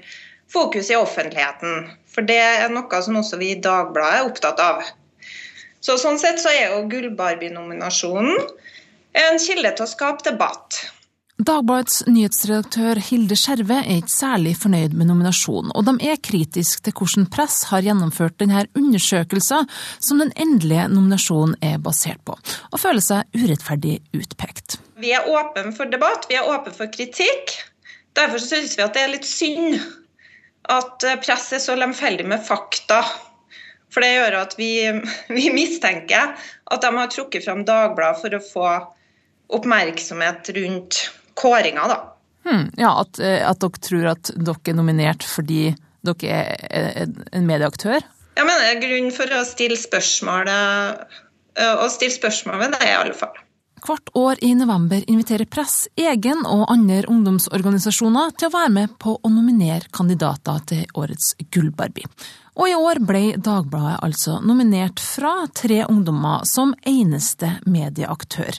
fokus 0.53 0.93
i 0.95 0.99
offentligheten. 0.99 1.91
For 2.07 2.27
det 2.27 2.39
er 2.39 2.71
noe 2.71 3.03
som 3.03 3.19
også 3.19 3.41
vi 3.43 3.57
i 3.57 3.61
Dagbladet 3.63 4.21
er 4.21 4.29
opptatt 4.31 4.63
av. 4.63 4.87
Så 5.83 5.99
Sånn 5.99 6.19
sett 6.19 6.39
så 6.43 6.55
er 6.55 6.77
jo 6.77 6.87
Gullbarbie-nominasjonen 6.95 8.39
en 9.17 9.43
kilde 9.43 9.75
til 9.75 9.87
å 9.87 9.91
skape 9.91 10.31
debatt. 10.31 10.79
Dagbladets 11.37 11.99
nyhetsredaktør 12.09 12.97
Hilde 13.11 13.37
Skjerve 13.37 13.77
er 13.83 13.99
ikke 13.99 14.09
særlig 14.09 14.55
fornøyd 14.57 14.95
med 14.97 15.11
nominasjonen, 15.11 15.69
og 15.77 15.85
de 15.85 16.09
er 16.09 16.17
kritiske 16.25 16.81
til 16.87 16.95
hvordan 16.97 17.27
press 17.29 17.67
har 17.69 17.85
gjennomført 17.85 18.39
denne 18.41 18.63
undersøkelsen 18.73 19.69
som 20.01 20.23
den 20.23 20.33
endelige 20.33 20.87
nominasjonen 20.89 21.53
er 21.61 21.77
basert 21.85 22.23
på, 22.25 22.39
og 22.73 22.81
føler 22.81 23.05
seg 23.05 23.37
urettferdig 23.37 23.99
utpekt. 24.17 24.79
Vi 24.97 25.13
er 25.13 25.29
åpne 25.29 25.75
for 25.77 25.93
debatt, 25.93 26.25
vi 26.31 26.39
er 26.41 26.49
åpne 26.49 26.73
for 26.73 26.89
kritikk. 26.95 27.53
Derfor 28.17 28.41
syns 28.41 28.79
vi 28.79 28.87
at 28.87 28.97
det 28.97 29.05
er 29.05 29.13
litt 29.13 29.29
synd 29.29 29.77
at 30.73 31.05
eh, 31.05 31.21
press 31.21 31.51
er 31.53 31.61
så 31.61 31.77
lemfeldig 31.77 32.25
med 32.33 32.41
fakta. 32.49 33.03
For 33.93 34.01
det 34.01 34.15
gjør 34.15 34.39
at 34.41 34.57
vi, 34.57 34.73
vi 35.37 35.53
mistenker 35.53 36.33
at 36.33 36.89
de 36.89 36.95
har 36.97 37.13
trukket 37.13 37.45
fram 37.45 37.67
Dagbladet 37.69 38.25
for 38.25 38.41
å 38.41 38.45
få 38.49 38.75
oppmerksomhet 39.61 40.49
rundt 40.57 41.05
kåringa, 41.39 41.87
da. 41.93 41.99
Hmm, 42.47 42.69
ja, 42.79 42.93
at, 43.03 43.19
eh, 43.19 43.43
at, 43.43 43.61
dere 43.63 43.83
tror 43.89 44.11
at 44.13 44.31
dere 44.37 44.73
er 44.73 44.79
nominert 44.79 45.27
fordi 45.27 45.75
dere 46.07 46.43
er 46.71 47.09
en 47.33 47.49
medieaktør? 47.49 48.05
Jeg 48.37 48.45
mener 48.47 48.63
det 48.63 48.75
er 48.77 48.85
grunn 48.85 49.11
for 49.15 49.33
å 49.33 49.43
stille 49.49 49.79
spørsmål, 49.81 50.51
og 51.57 51.83
å 51.83 51.89
stille 51.91 52.13
spørsmål 52.15 52.61
ved 52.61 52.77
det, 52.77 52.85
i 52.85 52.97
alle 52.99 53.17
fall. 53.17 53.35
Hvert 53.87 54.11
år 54.19 54.41
i 54.45 54.55
november 54.57 55.03
inviterer 55.07 55.49
Press 55.53 55.85
egen 56.01 56.47
og 56.49 56.65
andre 56.73 57.05
ungdomsorganisasjoner 57.13 58.33
til 58.39 58.49
å 58.49 58.55
være 58.55 58.73
med 58.73 58.97
på 59.03 59.15
å 59.21 59.31
nominere 59.31 59.93
kandidater 59.95 60.65
til 60.67 60.99
årets 60.99 61.35
Gullbarbie. 61.53 62.09
Og 62.57 62.71
i 62.71 62.75
år 62.75 63.03
ble 63.05 63.23
Dagbladet 63.37 63.99
altså 64.07 64.39
nominert 64.41 65.01
fra 65.03 65.45
tre 65.53 65.83
ungdommer 65.85 66.47
som 66.49 66.73
eneste 66.89 67.51
medieaktør. 67.69 68.57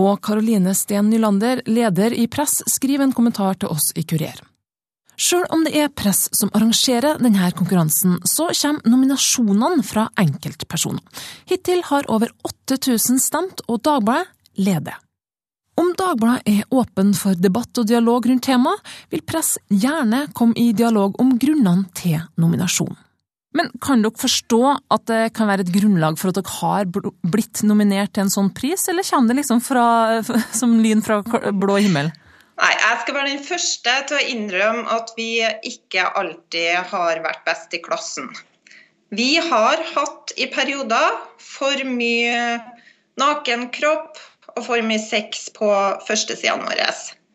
Og 0.00 0.16
Karoline 0.24 0.72
Steen 0.74 1.10
Nylander, 1.12 1.60
leder 1.68 2.16
i 2.16 2.24
Press, 2.26 2.62
skriver 2.72 3.04
en 3.04 3.12
kommentar 3.16 3.60
til 3.60 3.74
oss 3.74 3.92
i 4.00 4.06
Kurer. 4.08 4.40
Sjøl 5.20 5.44
om 5.54 5.62
det 5.62 5.76
er 5.78 5.92
Press 5.94 6.26
som 6.34 6.50
arrangerer 6.56 7.20
denne 7.22 7.50
konkurransen, 7.54 8.16
så 8.26 8.48
kommer 8.50 8.90
nominasjonene 8.90 9.84
fra 9.86 10.08
enkeltpersoner. 10.18 11.04
Hittil 11.46 11.84
har 11.86 12.08
over 12.10 12.32
8000 12.48 13.22
stemt, 13.22 13.62
og 13.68 13.84
Dagbladet 13.84 14.32
leder. 14.58 14.98
Om 15.78 15.92
Dagbladet 15.98 16.48
er 16.48 16.74
åpen 16.74 17.12
for 17.18 17.38
debatt 17.38 17.78
og 17.78 17.86
dialog 17.90 18.26
rundt 18.26 18.46
temaet, 18.48 18.82
vil 19.12 19.22
Press 19.26 19.56
gjerne 19.68 20.26
komme 20.34 20.56
i 20.58 20.72
dialog 20.72 21.20
om 21.20 21.36
grunnene 21.38 21.90
til 21.94 22.22
nominasjonen. 22.40 23.03
Men 23.54 23.70
kan 23.82 24.02
dere 24.02 24.18
forstå 24.18 24.60
at 24.94 25.06
det 25.10 25.20
kan 25.36 25.48
være 25.50 25.62
et 25.62 25.72
grunnlag 25.74 26.18
for 26.18 26.32
at 26.32 26.40
dere 26.40 26.56
har 26.58 26.88
blitt 26.90 27.62
nominert 27.66 28.14
til 28.14 28.26
en 28.26 28.34
sånn 28.34 28.50
pris, 28.54 28.88
eller 28.90 29.06
kommer 29.06 29.30
det 29.30 29.42
liksom 29.42 29.62
fra, 29.62 29.86
som 30.60 30.74
lyn 30.82 31.04
fra 31.06 31.20
blå 31.54 31.78
himmel? 31.78 32.10
Nei, 32.54 32.70
Jeg 32.70 32.98
skal 33.02 33.16
være 33.16 33.30
den 33.32 33.46
første 33.46 33.94
til 34.08 34.18
å 34.18 34.26
innrømme 34.34 34.84
at 34.94 35.14
vi 35.16 35.30
ikke 35.70 36.06
alltid 36.20 36.90
har 36.92 37.22
vært 37.24 37.46
best 37.46 37.74
i 37.74 37.82
klassen. 37.82 38.28
Vi 39.14 39.36
har 39.38 39.82
hatt 39.94 40.34
i 40.38 40.46
perioder 40.50 41.18
for 41.38 41.82
mye 41.86 42.58
naken 43.20 43.68
kropp, 43.74 44.18
og 44.54 44.62
for 44.66 44.86
mye 44.86 45.02
sex 45.02 45.48
på 45.54 45.68
førstesidene 46.06 46.66
våre. 46.68 46.88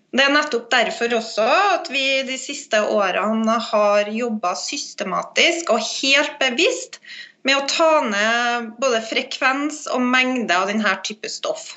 Det 0.10 0.24
er 0.26 0.34
nettopp 0.34 0.70
derfor 0.74 1.14
også 1.20 1.46
at 1.46 1.90
vi 1.94 2.22
de 2.26 2.38
siste 2.42 2.80
årene 2.82 3.60
har 3.70 4.10
jobba 4.10 4.56
systematisk 4.58 5.70
og 5.74 5.84
helt 5.86 6.40
bevisst 6.42 6.98
med 7.46 7.60
å 7.60 7.68
ta 7.70 7.92
ned 8.08 8.72
både 8.82 9.04
frekvens 9.06 9.86
og 9.94 10.02
mengde 10.02 10.56
av 10.56 10.68
denne 10.72 10.96
type 11.06 11.30
stoff. 11.30 11.76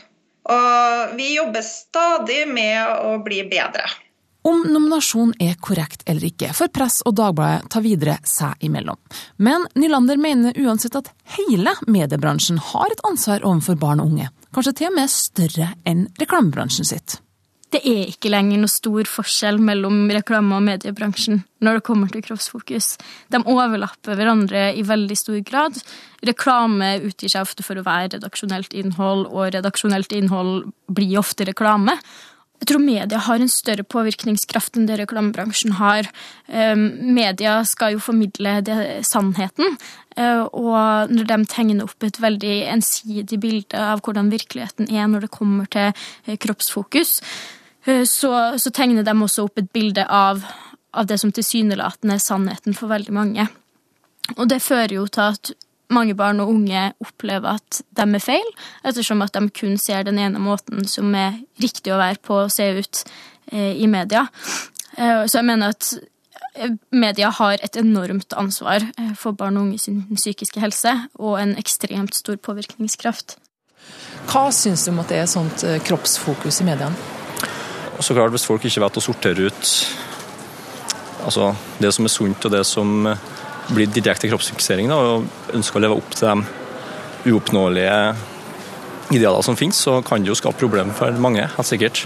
Og 0.51 1.13
vi 1.19 1.35
jobber 1.37 1.63
stadig 1.63 2.47
med 2.51 3.05
å 3.05 3.19
bli 3.23 3.45
bedre. 3.51 3.85
Om 4.43 4.65
nominasjonen 4.73 5.37
er 5.39 5.55
korrekt 5.63 6.03
eller 6.11 6.27
ikke, 6.27 6.49
får 6.57 6.73
Press 6.75 6.97
og 7.07 7.15
Dagbladet 7.15 7.69
ta 7.71 7.83
videre 7.85 8.17
seg 8.27 8.65
imellom. 8.67 8.99
Men 9.39 9.69
Nylander 9.79 10.19
mener 10.19 10.57
uansett 10.65 10.97
at 10.99 11.13
hele 11.37 11.77
mediebransjen 11.87 12.59
har 12.73 12.91
et 12.91 13.05
ansvar 13.07 13.45
overfor 13.47 13.79
barn 13.79 14.03
og 14.03 14.11
unge 14.11 14.33
kanskje 14.53 14.75
til 14.81 14.91
og 14.91 14.97
med 14.99 15.13
større 15.13 15.69
enn 15.89 16.09
reklamebransjen 16.21 16.89
sitt. 16.89 17.21
Det 17.73 17.81
er 17.89 18.11
ikke 18.11 18.29
lenger 18.29 18.61
noe 18.61 18.69
stor 18.69 19.09
forskjell 19.09 19.57
mellom 19.65 20.05
reklame- 20.13 20.59
og 20.59 20.65
mediebransjen 20.67 21.39
når 21.65 21.79
det 21.79 21.85
kommer 21.87 22.11
til 22.13 22.25
kroppsfokus. 22.27 22.99
De 23.33 23.41
overlapper 23.49 24.19
hverandre 24.19 24.67
i 24.77 24.83
veldig 24.85 25.17
stor 25.17 25.39
grad. 25.47 25.79
Reklame 26.27 26.99
utgir 27.07 27.33
seg 27.33 27.47
ofte 27.47 27.65
for 27.65 27.81
å 27.81 27.87
være 27.87 28.19
redaksjonelt 28.19 28.77
innhold, 28.77 29.25
og 29.31 29.55
redaksjonelt 29.55 30.13
innhold 30.19 30.69
blir 30.93 31.17
ofte 31.23 31.49
reklame. 31.49 31.97
Jeg 32.63 32.69
tror 32.71 32.85
media 32.85 33.19
har 33.19 33.41
en 33.43 33.51
større 33.51 33.83
påvirkningskraft 33.91 34.77
enn 34.79 34.85
det 34.87 35.01
reklamebransjen 35.01 35.79
har. 35.81 36.07
Ehm, 36.47 36.85
media 37.17 37.57
skal 37.67 37.97
jo 37.97 38.05
formidle 38.05 38.61
det, 38.63 38.77
sannheten, 39.09 39.79
eh, 40.15 40.45
og 40.45 41.11
når 41.11 41.27
de 41.27 41.41
tegner 41.51 41.89
opp 41.89 42.05
et 42.05 42.21
veldig 42.23 42.55
ensidig 42.77 43.41
bilde 43.41 43.75
av 43.75 44.05
hvordan 44.05 44.31
virkeligheten 44.31 44.93
er 44.93 45.09
når 45.09 45.27
det 45.27 45.33
kommer 45.35 45.67
til 45.67 45.91
eh, 45.91 46.37
kroppsfokus, 46.37 47.19
så, 47.83 48.33
så 48.59 48.71
tegner 48.71 49.03
de 49.03 49.15
også 49.17 49.49
opp 49.49 49.59
et 49.59 49.73
bilde 49.75 50.05
av, 50.07 50.45
av 50.95 51.09
det 51.11 51.19
som 51.19 51.33
tilsynelatende 51.35 52.15
er 52.15 52.23
sannheten 52.23 52.77
for 52.79 52.93
veldig 52.93 53.15
mange. 53.17 53.49
Og 54.37 54.47
det 54.51 54.63
fører 54.63 54.95
jo 55.01 55.09
til 55.11 55.33
at 55.33 55.53
mange 55.93 56.15
barn 56.17 56.41
og 56.43 56.53
unge 56.53 56.85
opplever 57.03 57.59
at 57.59 57.83
de 57.97 58.07
er 58.07 58.23
feil, 58.23 58.49
ettersom 58.87 59.23
at 59.25 59.35
de 59.37 59.51
kun 59.55 59.77
ser 59.81 60.07
den 60.09 60.21
ene 60.23 60.41
måten 60.43 60.87
som 60.89 61.13
er 61.19 61.41
riktig 61.63 61.93
å 61.93 62.01
være 62.01 62.21
på 62.25 62.43
å 62.45 62.51
se 62.53 62.71
ut 62.79 63.03
eh, 63.53 63.77
i 63.77 63.89
media. 63.91 64.27
Eh, 64.97 65.25
så 65.27 65.41
jeg 65.41 65.49
mener 65.49 65.75
at 65.75 65.93
eh, 66.57 66.75
media 66.91 67.33
har 67.39 67.59
et 67.61 67.79
enormt 67.81 68.37
ansvar 68.39 68.87
for 69.19 69.37
barn 69.37 69.59
og 69.59 69.69
unge 69.69 69.83
sin 69.85 70.05
psykiske 70.15 70.63
helse, 70.63 70.95
og 71.21 71.41
en 71.43 71.57
ekstremt 71.61 72.17
stor 72.17 72.41
påvirkningskraft. 72.41 73.37
Hva 74.31 74.47
syns 74.55 74.87
du 74.87 74.93
om 74.93 75.03
at 75.03 75.11
det 75.11 75.19
er 75.19 75.29
sånt 75.31 75.67
kroppsfokus 75.85 76.63
i 76.63 76.69
mediene? 76.69 77.22
Så 78.03 78.17
klart, 78.17 78.33
Hvis 78.35 78.47
folk 78.49 78.65
ikke 78.67 78.83
vet 78.83 78.99
å 78.99 79.05
sortere 79.05 79.47
ut 79.47 79.73
altså 81.23 81.53
det 81.79 81.93
som 81.95 82.07
er 82.09 82.11
sunt 82.11 82.47
og 82.49 82.51
det 82.51 82.65
som 82.67 83.05
blir 83.71 83.87
direkte 83.95 84.27
kroppsfiksering 84.27 84.91
da, 84.91 84.97
og 84.99 85.55
ønsker 85.55 85.79
å 85.79 85.83
leve 85.85 85.99
opp 86.01 86.17
til 86.19 86.33
de 86.33 87.31
uoppnåelige 87.31 87.99
idealer 89.15 89.47
som 89.47 89.59
finnes, 89.59 89.79
så 89.79 90.01
kan 90.03 90.25
det 90.25 90.33
jo 90.33 90.39
skape 90.39 90.59
problemer 90.59 90.97
for 90.97 91.15
mange, 91.23 91.45
helt 91.47 91.69
sikkert. 91.69 92.03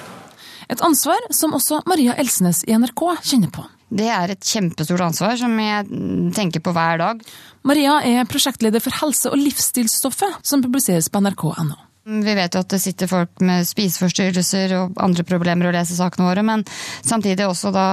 Et 0.68 0.82
ansvar 0.82 1.22
som 1.30 1.54
også 1.56 1.80
Maria 1.88 2.16
Elsnes 2.18 2.64
i 2.66 2.76
NRK 2.76 3.06
kjenner 3.22 3.52
på. 3.54 3.64
Det 3.86 4.08
er 4.10 4.34
et 4.34 4.42
kjempestort 4.44 5.04
ansvar 5.06 5.36
som 5.38 5.52
jeg 5.62 5.86
tenker 6.34 6.60
på 6.60 6.74
hver 6.74 6.98
dag. 7.00 7.22
Maria 7.66 8.00
er 8.02 8.26
prosjektleder 8.28 8.82
for 8.82 8.98
helse- 9.00 9.30
og 9.30 9.38
livsstilsstoffet, 9.38 10.42
som 10.42 10.64
publiseres 10.64 11.08
på 11.08 11.22
nrk.no. 11.22 11.85
Vi 12.06 12.34
vet 12.38 12.54
jo 12.54 12.60
at 12.62 12.70
det 12.70 12.78
sitter 12.78 13.08
folk 13.10 13.40
med 13.42 13.66
spiseforstyrrelser 13.66 14.70
og 14.78 14.98
andre 15.02 15.24
problemer 15.26 15.66
å 15.66 15.72
lese 15.74 15.96
sakene 15.98 16.28
våre, 16.28 16.44
men 16.46 16.62
samtidig 17.02 17.48
også 17.48 17.72
da 17.74 17.86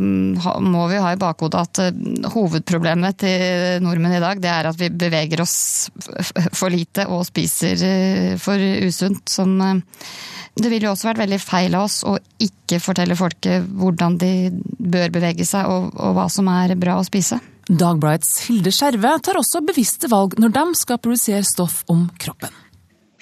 mm, 0.00 0.64
må 0.66 0.88
vi 0.90 0.98
ha 0.98 1.12
i 1.14 1.20
bakhodet 1.20 1.60
at 1.60 1.80
eh, 1.84 2.00
hovedproblemet 2.32 3.20
til 3.22 3.84
nordmenn 3.84 4.16
i 4.18 4.22
dag, 4.24 4.40
det 4.42 4.50
er 4.50 4.66
at 4.66 4.80
vi 4.80 4.88
beveger 4.90 5.44
oss 5.44 5.54
for 6.58 6.74
lite 6.74 7.06
og 7.06 7.22
spiser 7.28 7.84
eh, 7.86 8.32
for 8.42 8.58
usunt. 8.58 9.30
Som 9.30 9.54
eh, 9.62 9.78
Det 10.58 10.66
ville 10.66 10.88
jo 10.88 10.96
også 10.96 11.12
vært 11.12 11.22
veldig 11.22 11.40
feil 11.44 11.78
av 11.78 11.86
oss 11.86 12.00
å 12.02 12.16
ikke 12.42 12.82
fortelle 12.82 13.14
folket 13.14 13.70
hvordan 13.78 14.18
de 14.18 14.32
bør 14.82 15.14
bevege 15.14 15.46
seg 15.46 15.70
og, 15.70 15.94
og 15.94 16.18
hva 16.18 16.26
som 16.34 16.50
er 16.50 16.74
bra 16.74 16.98
å 16.98 17.06
spise. 17.06 17.38
Dagbladets 17.70 18.42
Hilde 18.48 18.74
Skjerve 18.74 19.14
tar 19.22 19.38
også 19.38 19.62
bevisste 19.62 20.10
valg 20.10 20.34
når 20.42 20.58
de 20.58 20.68
skal 20.82 20.98
produsere 20.98 21.46
stoff 21.46 21.84
om 21.86 22.08
kroppen. 22.18 22.50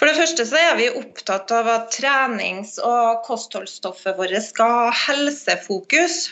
For 0.01 0.09
det 0.09 0.17
første 0.17 0.47
så 0.49 0.57
er 0.57 0.77
vi 0.79 0.87
opptatt 0.97 1.51
av 1.53 1.67
at 1.69 1.91
trenings- 1.93 2.79
og 2.81 3.19
kostholdsstoffet 3.27 4.17
vårt 4.17 4.33
skal 4.41 4.71
ha 4.73 4.93
helsefokus, 4.97 6.31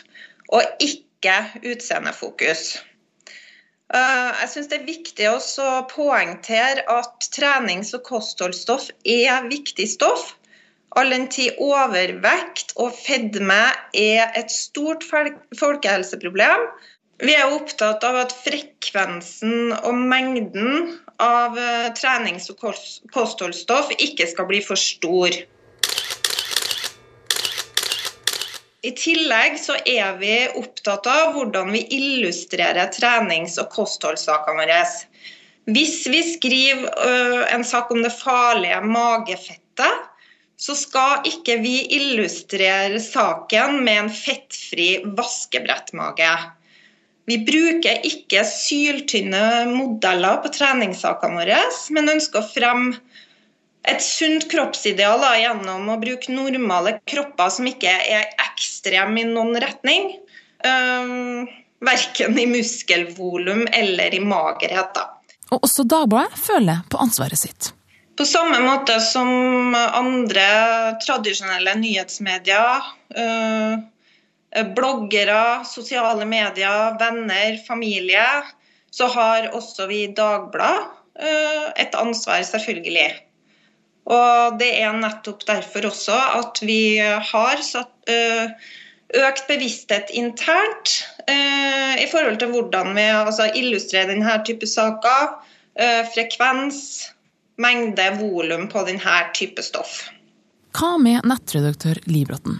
og 0.49 0.81
ikke 0.81 1.35
utseendefokus. 1.61 2.63
Eh, 3.93 4.31
jeg 4.41 4.49
syns 4.55 4.71
det 4.71 4.79
er 4.79 4.87
viktig 4.87 5.27
å 5.29 5.69
poengtere 5.91 6.81
at 6.89 7.29
trenings- 7.35 7.93
og 7.93 8.01
kostholdsstoff 8.09 8.89
er 9.05 9.45
viktig 9.53 9.85
stoff. 9.93 10.31
All 10.97 11.13
den 11.13 11.27
tid 11.29 11.61
overvekt 11.61 12.73
og 12.81 12.97
fedme 12.97 13.59
er 13.93 14.33
et 14.33 14.49
stort 14.49 15.05
folkehelseproblem. 15.05 16.65
Vi 17.21 17.37
er 17.37 17.53
opptatt 17.53 18.01
av 18.07 18.17
at 18.23 18.33
frekvensen 18.33 19.75
og 19.83 19.93
mengden 19.93 20.95
av 21.23 21.57
eh, 21.59 21.87
trenings- 21.97 22.49
og 22.51 22.61
kostholdsstoff 23.13 23.91
ikke 23.97 24.27
skal 24.31 24.47
bli 24.49 24.61
for 24.65 24.79
stor. 24.79 25.35
I 28.79 28.91
tillegg 28.95 29.57
så 29.59 29.75
er 29.83 30.13
vi 30.21 30.35
opptatt 30.55 31.07
av 31.11 31.33
hvordan 31.35 31.73
vi 31.75 31.83
illustrerer 31.97 32.91
trenings- 32.95 33.59
og 33.59 33.67
kostholdssakene 33.73 34.63
våre. 34.63 34.83
Hvis 35.69 36.05
vi 36.07 36.21
skriver 36.25 36.87
eh, 36.87 37.43
en 37.53 37.65
sak 37.67 37.91
om 37.91 37.99
det 38.05 38.13
farlige 38.15 38.79
magefettet, 38.87 40.07
så 40.59 40.75
skal 40.75 41.27
ikke 41.27 41.59
vi 41.63 41.75
illustrere 41.95 42.99
saken 42.99 43.77
med 43.83 44.05
en 44.05 44.09
fettfri 44.11 44.89
vaskebrettmage. 45.15 46.31
Vi 47.29 47.37
bruker 47.45 48.05
ikke 48.07 48.41
syltynne 48.47 49.67
modeller 49.69 50.39
på 50.41 50.49
treningssakene 50.55 51.37
våre, 51.37 51.59
men 51.93 52.13
ønsker 52.15 52.41
å 52.41 52.49
fremme 52.49 52.97
et 53.87 54.01
sunt 54.03 54.47
kroppsideal 54.51 55.21
da, 55.21 55.35
gjennom 55.39 55.87
å 55.93 55.99
bruke 56.01 56.33
normale 56.33 56.97
kropper 57.07 57.53
som 57.53 57.69
ikke 57.69 57.91
er 57.91 58.27
ekstreme 58.49 59.21
i 59.21 59.27
noen 59.29 59.55
retning. 59.61 60.11
Um, 60.65 61.47
verken 61.85 62.39
i 62.39 62.47
muskelvolum 62.49 63.67
eller 63.71 64.15
i 64.15 64.19
magerhet. 64.19 64.93
da. 64.95 65.05
Og 65.51 65.63
også 65.63 65.85
Dagbladet 65.87 66.39
føler 66.39 66.81
på 66.91 66.99
ansvaret 67.01 67.39
sitt. 67.39 67.71
På 68.19 68.25
samme 68.27 68.59
måte 68.59 68.97
som 68.99 69.73
andre 69.75 70.49
tradisjonelle 70.99 71.77
nyhetsmedier, 71.79 72.89
øh, 73.15 73.79
bloggere, 74.75 75.65
sosiale 75.65 76.25
medier, 76.25 76.95
venner, 76.99 77.57
familie, 77.67 78.25
så 78.91 79.07
har 79.13 79.49
også 79.53 79.87
vi 79.89 80.03
i 80.03 80.13
Dagbladet 80.17 80.87
øh, 81.21 81.67
et 81.77 81.93
ansvar, 81.93 82.41
selvfølgelig. 82.41 83.11
Og 84.09 84.57
det 84.59 84.71
er 84.81 84.95
nettopp 84.97 85.45
derfor 85.45 85.91
også 85.91 86.17
at 86.39 86.61
vi 86.65 86.97
har 86.97 87.61
satt 87.61 88.09
øh, 88.09 88.49
økt 89.19 89.45
bevissthet 89.49 90.09
internt 90.13 90.99
i 91.99 92.05
forhold 92.11 92.37
til 92.41 92.51
hvordan 92.53 92.95
vi 92.95 93.05
altså, 93.09 93.47
illustrerer 93.55 94.09
denne 94.09 94.35
type 94.45 94.67
saker. 94.69 95.31
Frekvens, 96.13 97.09
mengde 97.57 98.05
volum 98.19 98.67
på 98.69 98.83
denne 98.87 99.19
type 99.33 99.63
stoff. 99.65 100.03
Hva 100.77 100.95
med 101.01 101.25
nettredaktør 101.25 101.97
Libråten? 102.05 102.59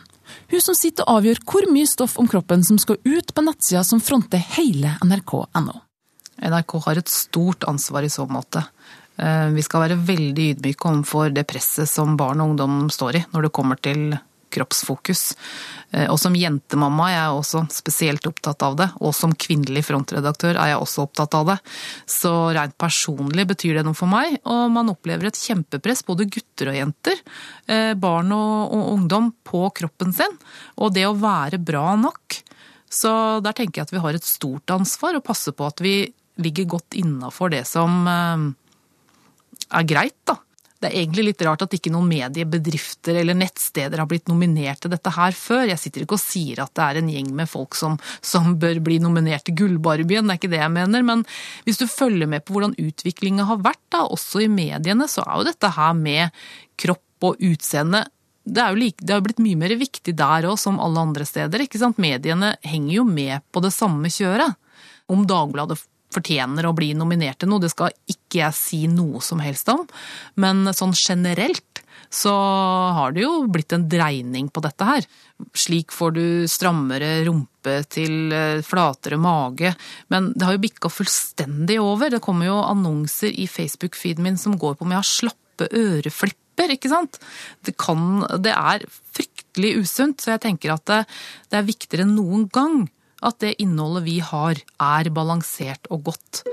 Hun 0.52 0.64
som 0.64 0.78
sitter 0.78 1.06
og 1.06 1.20
avgjør 1.20 1.44
hvor 1.46 1.68
mye 1.74 1.90
stoff 1.90 2.18
om 2.22 2.30
kroppen 2.30 2.64
som 2.66 2.80
skal 2.82 3.00
ut 3.04 3.34
på 3.34 3.46
nettsida 3.46 3.84
som 3.88 4.02
fronter 4.04 4.42
hele 4.58 4.96
nrk.no. 5.06 5.76
NRK 6.40 6.76
har 6.86 7.00
et 7.02 7.12
stort 7.12 7.66
ansvar 7.68 8.06
i 8.08 8.12
så 8.12 8.26
måte. 8.30 8.64
Eh, 9.20 9.50
vi 9.56 9.64
skal 9.66 9.84
være 9.84 10.00
veldig 10.08 10.50
ydmyke 10.56 10.92
overfor 10.92 11.34
det 11.36 11.46
presset 11.50 11.90
som 11.92 12.16
barn 12.20 12.40
og 12.40 12.54
ungdom 12.54 12.82
står 12.94 13.20
i 13.20 13.24
når 13.34 13.48
det 13.48 13.56
kommer 13.56 13.82
til 13.84 14.14
kroppsfokus. 14.54 15.24
Eh, 15.92 16.06
og 16.12 16.20
som 16.22 16.36
jentemamma 16.38 17.10
er 17.10 17.16
jeg 17.18 17.38
også 17.40 17.64
spesielt 17.74 18.28
opptatt 18.30 18.62
av 18.66 18.78
det, 18.80 18.90
og 19.02 19.14
som 19.18 19.34
kvinnelig 19.34 19.86
frontredaktør 19.88 20.58
er 20.58 20.74
jeg 20.74 20.82
også 20.84 21.06
opptatt 21.08 21.38
av 21.40 21.48
det. 21.52 21.58
Så 22.10 22.34
rent 22.56 22.78
personlig 22.82 23.48
betyr 23.50 23.80
det 23.80 23.86
noe 23.88 23.98
for 23.98 24.12
meg, 24.12 24.38
og 24.50 24.68
man 24.76 24.92
opplever 24.94 25.30
et 25.30 25.40
kjempepress, 25.40 26.06
både 26.08 26.30
gutter 26.30 26.72
og 26.74 26.80
jenter, 26.80 27.24
eh, 27.68 27.94
barn 27.98 28.34
og, 28.36 28.78
ungdom, 28.94 29.34
på 29.50 29.64
kroppen 29.74 30.14
sin, 30.14 30.36
og 30.78 30.94
det 30.94 31.08
å 31.08 31.18
være 31.18 31.58
bra 31.58 31.96
nok. 31.98 32.38
Så 32.90 33.12
der 33.46 33.56
tenker 33.58 33.82
jeg 33.82 33.90
at 33.90 33.94
vi 33.94 34.02
har 34.04 34.18
et 34.18 34.26
stort 34.26 34.70
ansvar, 34.74 35.18
og 35.18 35.26
passer 35.26 35.56
på 35.58 35.66
at 35.66 35.82
vi 35.82 36.12
ligger 36.40 36.70
godt 36.78 36.96
innafor 36.98 37.52
det 37.52 37.66
som 37.68 38.06
eh, 38.08 38.46
er 39.80 39.90
greit, 39.90 40.18
da. 40.30 40.38
Det 40.80 40.88
er 40.88 41.02
egentlig 41.02 41.26
litt 41.28 41.42
rart 41.44 41.66
at 41.66 41.74
ikke 41.76 41.92
noen 41.92 42.08
mediebedrifter 42.08 43.18
eller 43.20 43.36
nettsteder 43.36 44.00
har 44.00 44.08
blitt 44.08 44.30
nominert 44.32 44.80
til 44.84 44.94
dette 44.94 45.12
her 45.12 45.36
før. 45.36 45.66
Jeg 45.68 45.82
sitter 45.82 46.06
ikke 46.06 46.16
og 46.16 46.24
sier 46.24 46.62
at 46.64 46.72
det 46.78 46.86
er 46.86 47.00
en 47.02 47.10
gjeng 47.12 47.34
med 47.36 47.52
folk 47.52 47.76
som, 47.76 47.98
som 48.24 48.54
bør 48.62 48.80
bli 48.86 49.02
nominert 49.04 49.44
til 49.48 49.58
Gullbarbien, 49.60 50.24
det 50.24 50.38
er 50.38 50.40
ikke 50.40 50.54
det 50.54 50.62
jeg 50.62 50.76
mener. 50.78 51.04
Men 51.04 51.26
hvis 51.68 51.82
du 51.82 51.86
følger 51.92 52.32
med 52.32 52.46
på 52.48 52.56
hvordan 52.56 52.78
utviklinga 52.80 53.50
har 53.52 53.60
vært, 53.66 53.84
da, 53.92 54.06
også 54.08 54.46
i 54.46 54.52
mediene, 54.52 55.10
så 55.12 55.26
er 55.28 55.42
jo 55.42 55.50
dette 55.50 55.74
her 55.76 56.00
med 56.00 56.40
kropp 56.80 57.28
og 57.28 57.44
utseende 57.44 58.06
det 58.50 58.62
er 58.64 58.74
jo 58.74 58.80
like, 58.80 59.04
det 59.06 59.14
har 59.14 59.22
blitt 59.22 59.42
mye 59.44 59.58
mer 59.60 59.76
viktig 59.78 60.16
der 60.18 60.48
òg, 60.50 60.58
som 60.58 60.80
alle 60.82 61.04
andre 61.04 61.28
steder. 61.28 61.62
ikke 61.62 61.82
sant? 61.82 62.00
Mediene 62.02 62.56
henger 62.66 62.94
jo 62.96 63.06
med 63.06 63.46
på 63.54 63.62
det 63.62 63.74
samme 63.76 64.10
kjøret. 64.10 64.58
Om 65.10 65.26
Dagbladet 65.30 65.80
fortjener 66.14 66.68
å 66.68 66.76
bli 66.76 66.94
nominert 66.98 67.42
til 67.42 67.52
noe. 67.52 67.62
Det 67.64 67.72
skal 67.74 67.94
ikke 68.10 68.42
jeg 68.44 68.58
si 68.58 68.82
noe 68.92 69.22
som 69.24 69.42
helst 69.44 69.70
om. 69.72 69.86
Men 70.42 70.70
sånn 70.76 70.96
generelt 70.98 71.84
så 72.10 72.34
har 72.96 73.14
det 73.14 73.22
jo 73.22 73.46
blitt 73.52 73.74
en 73.76 73.86
dreining 73.90 74.50
på 74.50 74.64
dette 74.66 74.86
her. 74.86 75.06
Slik 75.54 75.94
får 75.94 76.16
du 76.18 76.26
strammere 76.50 77.20
rumpe 77.28 77.84
til 77.94 78.34
eh, 78.34 78.66
flatere 78.66 79.20
mage. 79.22 79.76
Men 80.10 80.32
det 80.34 80.48
har 80.48 80.58
jo 80.58 80.64
bikka 80.66 80.90
fullstendig 80.90 81.78
over. 81.84 82.10
Det 82.10 82.24
kommer 82.26 82.50
jo 82.50 82.58
annonser 82.64 83.36
i 83.38 83.46
Facebook-feeden 83.50 84.26
min 84.26 84.42
som 84.42 84.58
går 84.58 84.78
på 84.78 84.88
om 84.88 84.96
jeg 84.96 85.04
har 85.04 85.12
slappe 85.12 85.70
øreflipper, 85.70 86.74
ikke 86.74 86.92
sant. 86.92 87.22
Det, 87.62 87.78
kan, 87.78 88.24
det 88.42 88.56
er 88.58 88.88
fryktelig 89.14 89.76
usunt, 89.84 90.24
så 90.24 90.34
jeg 90.34 90.48
tenker 90.48 90.74
at 90.74 90.88
det, 90.90 91.04
det 91.52 91.62
er 91.62 91.70
viktigere 91.70 92.08
enn 92.08 92.18
noen 92.18 92.50
gang 92.50 92.88
at 93.26 93.40
det 93.44 93.58
innholdet 93.60 94.06
vi 94.08 94.20
har, 94.24 94.60
er 94.80 95.12
balansert 95.14 95.90
og 95.92 96.10
godt. 96.12 96.44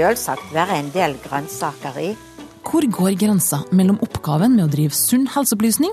Selvsagt 0.00 0.52
være 0.54 0.78
en 0.80 0.90
del 0.94 1.16
grønnsaker 1.20 1.98
i. 2.00 2.10
Hvor 2.70 2.86
går 2.86 3.16
grensa 3.18 3.58
mellom 3.74 3.98
oppgaven 4.00 4.54
med 4.54 4.68
å 4.68 4.70
drive 4.70 4.94
sunn 4.94 5.26
helseopplysning 5.34 5.92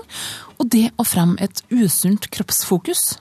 og 0.56 0.70
det 0.72 0.86
å 0.96 1.04
fremme 1.04 1.34
et 1.42 1.60
usunt 1.74 2.30
kroppsfokus? 2.32 3.18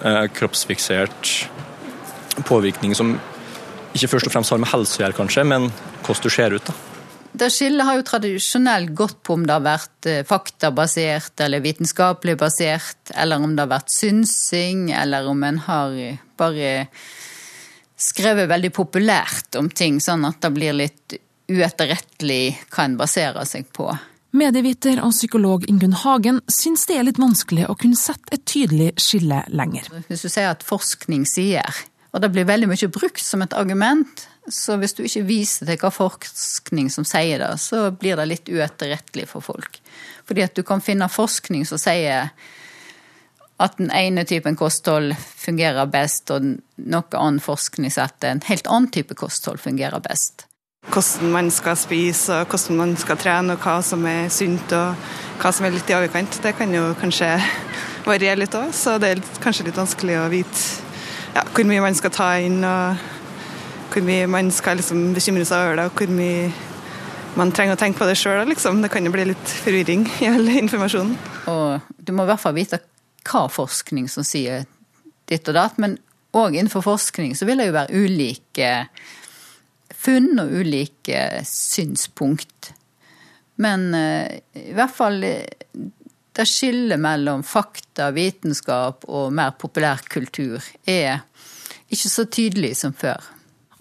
Eh, 0.00 0.26
kroppsfiksert 0.32 1.50
påvirkning 2.40 2.94
som 2.96 3.18
ikke 3.92 4.08
først 4.14 4.30
og 4.30 4.34
fremst 4.34 4.54
har 4.54 4.60
med 4.62 4.70
helse 4.72 4.98
å 4.98 5.04
gjøre, 5.04 5.18
kanskje, 5.18 5.44
men 5.44 5.68
hvordan 6.06 6.24
du 6.24 6.32
ser 6.32 6.56
ut. 6.56 6.70
da. 6.70 6.74
Det 7.32 7.48
skillet 7.48 7.86
har 7.88 7.96
jo 7.96 8.04
tradisjonelt 8.04 8.92
gått 8.96 9.22
på 9.24 9.38
om 9.38 9.44
det 9.48 9.54
har 9.54 9.64
vært 9.64 10.08
eh, 10.08 10.24
faktabasert 10.28 11.40
eller 11.40 11.64
vitenskapelig 11.64 12.36
basert, 12.40 13.12
eller 13.16 13.40
om 13.40 13.54
det 13.56 13.64
har 13.64 13.72
vært 13.72 13.92
synsing, 13.92 14.90
eller 14.92 15.28
om 15.28 15.44
en 15.48 15.60
har 15.64 15.96
bare 16.40 16.72
skrevet 17.96 18.50
veldig 18.50 18.72
populært 18.74 19.56
om 19.60 19.70
ting, 19.70 20.00
sånn 20.02 20.26
at 20.28 20.40
det 20.44 20.52
blir 20.52 20.76
litt 20.76 21.16
uetterrettelig 21.52 22.56
hva 22.72 22.88
en 22.88 22.98
baserer 23.00 23.48
seg 23.48 23.68
på. 23.74 23.88
Medieviter 24.32 24.96
og 25.04 25.12
psykolog 25.12 25.66
Ingunn 25.68 25.92
Hagen 26.02 26.38
syns 26.48 26.86
det 26.88 26.96
er 26.96 27.04
litt 27.04 27.20
vanskelig 27.20 27.66
å 27.68 27.76
kunne 27.76 27.98
sette 28.00 28.32
et 28.32 28.44
tydelig 28.48 28.94
skille 29.00 29.42
lenger. 29.52 29.90
Hvis 30.08 30.24
du 30.24 30.30
sier 30.32 30.48
at 30.54 30.64
forskning 30.64 31.26
sier, 31.28 31.68
og 32.12 32.20
det 32.20 32.30
blir 32.32 32.48
veldig 32.48 32.68
mye 32.68 32.90
brukt 32.92 33.24
som 33.24 33.42
et 33.44 33.54
argument. 33.56 34.26
Så 34.48 34.76
hvis 34.80 34.92
du 34.98 35.04
ikke 35.06 35.24
viser 35.24 35.68
til 35.68 35.78
hva 35.80 35.90
forskning 35.94 36.90
som 36.92 37.06
sier 37.08 37.40
det, 37.40 37.52
så 37.62 37.86
blir 37.94 38.18
det 38.18 38.28
litt 38.28 38.50
uetterrettelig 38.50 39.28
for 39.30 39.44
folk. 39.44 39.78
Fordi 40.28 40.44
at 40.44 40.56
du 40.56 40.64
kan 40.66 40.82
finne 40.84 41.08
forskning 41.08 41.64
som 41.68 41.80
sier 41.80 42.32
at 43.62 43.78
den 43.78 43.92
ene 43.94 44.24
typen 44.26 44.58
kosthold 44.58 45.14
fungerer 45.38 45.86
best, 45.90 46.30
og 46.34 46.56
noe 46.76 47.18
annen 47.18 47.40
forskning 47.40 47.92
sier 47.92 48.10
at 48.10 48.26
en 48.26 48.42
helt 48.48 48.68
annen 48.68 48.90
type 48.92 49.16
kosthold 49.16 49.62
fungerer 49.62 50.02
best. 50.02 50.48
Hvordan 50.90 51.30
man 51.30 51.50
skal 51.54 51.78
spise, 51.78 52.42
og 52.42 52.50
hvordan 52.50 52.80
man 52.80 52.96
skal 52.98 53.20
trene, 53.22 53.54
og 53.54 53.62
hva 53.62 53.78
som 53.86 54.02
er 54.10 54.26
sunt 54.34 54.74
og 54.74 54.98
hva 55.40 55.52
som 55.54 55.68
er 55.68 55.76
litt 55.76 55.88
i 55.88 55.94
overkant, 55.94 56.42
det 56.42 56.56
kan 56.58 56.74
jo 56.74 56.88
kanskje 56.98 57.36
variere 58.10 58.42
litt 58.42 58.58
òg. 58.58 58.74
Så 58.74 58.98
det 58.98 59.14
er 59.14 59.28
kanskje 59.44 59.70
litt 59.70 59.78
vanskelig 59.78 60.18
å 60.18 60.30
vite 60.32 60.81
ja, 61.34 61.44
hvor 61.48 61.66
mye 61.68 61.82
man 61.84 61.96
skal 61.96 62.12
ta 62.14 62.28
inn, 62.44 62.60
og 62.66 63.00
hvor 63.92 64.04
mye 64.06 64.28
man 64.30 64.50
skal 64.54 64.78
liksom 64.80 65.12
bekymre 65.16 65.46
seg 65.48 65.66
over 65.66 65.80
det, 65.80 65.88
og 65.88 65.98
hvor 65.98 66.12
mye 66.12 66.52
man 67.38 67.52
trenger 67.54 67.76
å 67.76 67.80
tenke 67.80 68.00
på 68.00 68.08
det 68.08 68.18
sjøl. 68.20 68.44
Liksom. 68.50 68.82
Det 68.84 68.90
kan 68.92 69.06
jo 69.06 69.12
bli 69.14 69.30
litt 69.30 69.56
forvirring 69.64 70.04
i 70.20 70.28
all 70.28 70.48
informasjonen. 70.52 71.16
Og 71.52 71.94
du 71.96 72.12
må 72.16 72.26
i 72.26 72.32
hvert 72.32 72.42
fall 72.42 72.56
vite 72.56 72.82
hva 73.28 73.46
forskning 73.52 74.08
som 74.10 74.26
sier 74.26 74.66
ditt 75.30 75.48
og 75.48 75.56
datt, 75.56 75.78
men 75.80 75.96
òg 76.36 76.56
innenfor 76.56 76.84
forskning 76.84 77.34
så 77.36 77.46
vil 77.48 77.60
det 77.60 77.68
jo 77.68 77.76
være 77.76 78.04
ulike 78.04 78.70
funn 80.02 80.40
og 80.42 80.52
ulike 80.62 81.24
synspunkt. 81.46 82.72
Men 83.62 83.92
uh, 83.94 84.26
i 84.58 84.72
hvert 84.74 84.94
fall 84.96 85.20
det 86.36 86.46
skillet 86.48 87.00
mellom 87.00 87.42
fakta, 87.44 88.10
vitenskap 88.14 89.04
og 89.08 89.32
mer 89.36 89.52
populærkultur 89.58 90.62
er 90.88 91.22
ikke 91.92 92.08
så 92.08 92.24
tydelig 92.24 92.74
som 92.80 92.94
før. 92.96 93.20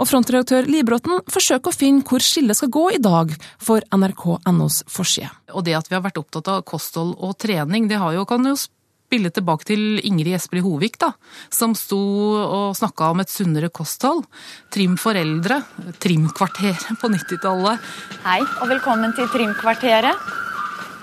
Og 0.02 0.08
frontredaktør 0.10 0.66
Libråten 0.66 1.22
forsøker 1.30 1.70
å 1.70 1.78
finne 1.78 2.04
hvor 2.08 2.24
skillet 2.26 2.58
skal 2.58 2.72
gå 2.74 2.88
i 2.96 3.02
dag 3.02 3.34
for 3.62 3.86
nrk.nos 3.94 4.82
forside. 4.90 5.30
Og 5.54 5.66
det 5.68 5.78
at 5.78 5.92
vi 5.92 5.98
har 5.98 6.04
vært 6.04 6.18
opptatt 6.22 6.50
av 6.50 6.64
kosthold 6.66 7.14
og 7.22 7.38
trening, 7.42 7.86
det 7.88 8.02
har 8.02 8.16
jo, 8.18 8.26
kan 8.26 8.50
jo 8.50 8.58
spille 8.58 9.30
tilbake 9.30 9.68
til 9.68 10.02
Ingrid 10.08 10.40
Espelid 10.40 10.66
Hovik, 10.66 10.98
da, 11.04 11.12
som 11.54 11.76
sto 11.78 12.00
og 12.42 12.78
snakka 12.80 13.12
om 13.14 13.22
et 13.22 13.32
sunnere 13.32 13.70
kosthold. 13.70 14.24
Trim 14.74 14.98
for 14.98 15.20
eldre, 15.20 15.62
Trimkvarteret 16.02 16.96
på 16.98 17.12
90-tallet. 17.12 17.92
Hei, 18.26 18.40
og 18.42 18.72
velkommen 18.72 19.14
til 19.20 19.30
Trimkvarteret. 19.36 20.51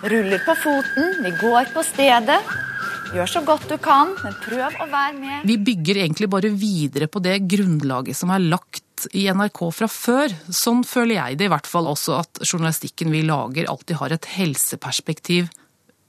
Ruller 0.02 0.38
på 0.46 0.54
foten, 0.54 1.16
vi 1.24 1.30
går 1.40 1.72
på 1.74 1.82
stedet. 1.82 2.38
Gjør 3.10 3.30
så 3.30 3.40
godt 3.42 3.64
du 3.70 3.74
kan, 3.82 4.12
men 4.22 4.36
prøv 4.44 4.76
å 4.78 4.86
være 4.86 5.14
med. 5.16 5.46
Vi 5.48 5.56
bygger 5.64 6.02
egentlig 6.04 6.28
bare 6.30 6.50
videre 6.54 7.08
på 7.10 7.22
det 7.24 7.38
grunnlaget 7.50 8.14
som 8.14 8.30
er 8.30 8.44
lagt 8.44 9.08
i 9.16 9.24
NRK 9.32 9.62
fra 9.74 9.88
før. 9.90 10.34
Sånn 10.54 10.84
føler 10.86 11.16
jeg 11.16 11.40
det 11.40 11.48
i 11.48 11.52
hvert 11.52 11.66
fall 11.66 11.88
også, 11.90 12.20
at 12.20 12.42
journalistikken 12.44 13.10
vi 13.14 13.24
lager 13.26 13.70
alltid 13.72 13.98
har 13.98 14.14
et 14.14 14.30
helseperspektiv 14.36 15.50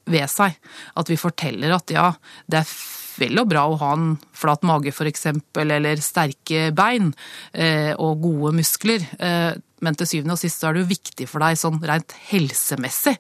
ved 0.10 0.30
seg. 0.30 0.60
At 0.94 1.10
vi 1.10 1.18
forteller 1.18 1.74
at 1.74 1.94
ja, 1.96 2.12
det 2.46 2.62
er 2.62 2.78
vel 3.20 3.40
og 3.42 3.50
bra 3.52 3.66
å 3.70 3.78
ha 3.82 3.94
en 3.96 4.12
flat 4.36 4.66
mage 4.68 4.94
f.eks., 4.94 5.28
eller 5.60 6.04
sterke 6.04 6.70
bein 6.76 7.12
eh, 7.54 7.92
og 7.96 8.24
gode 8.24 8.54
muskler. 8.60 9.06
Eh, 9.20 9.52
men 9.80 9.96
til 9.96 10.10
syvende 10.10 10.36
og 10.36 10.42
sist 10.42 10.60
så 10.60 10.70
er 10.70 10.76
det 10.76 10.84
jo 10.84 10.90
viktig 10.90 11.28
for 11.30 11.44
deg 11.44 11.60
sånn 11.60 11.80
rent 11.88 12.16
helsemessig. 12.32 13.16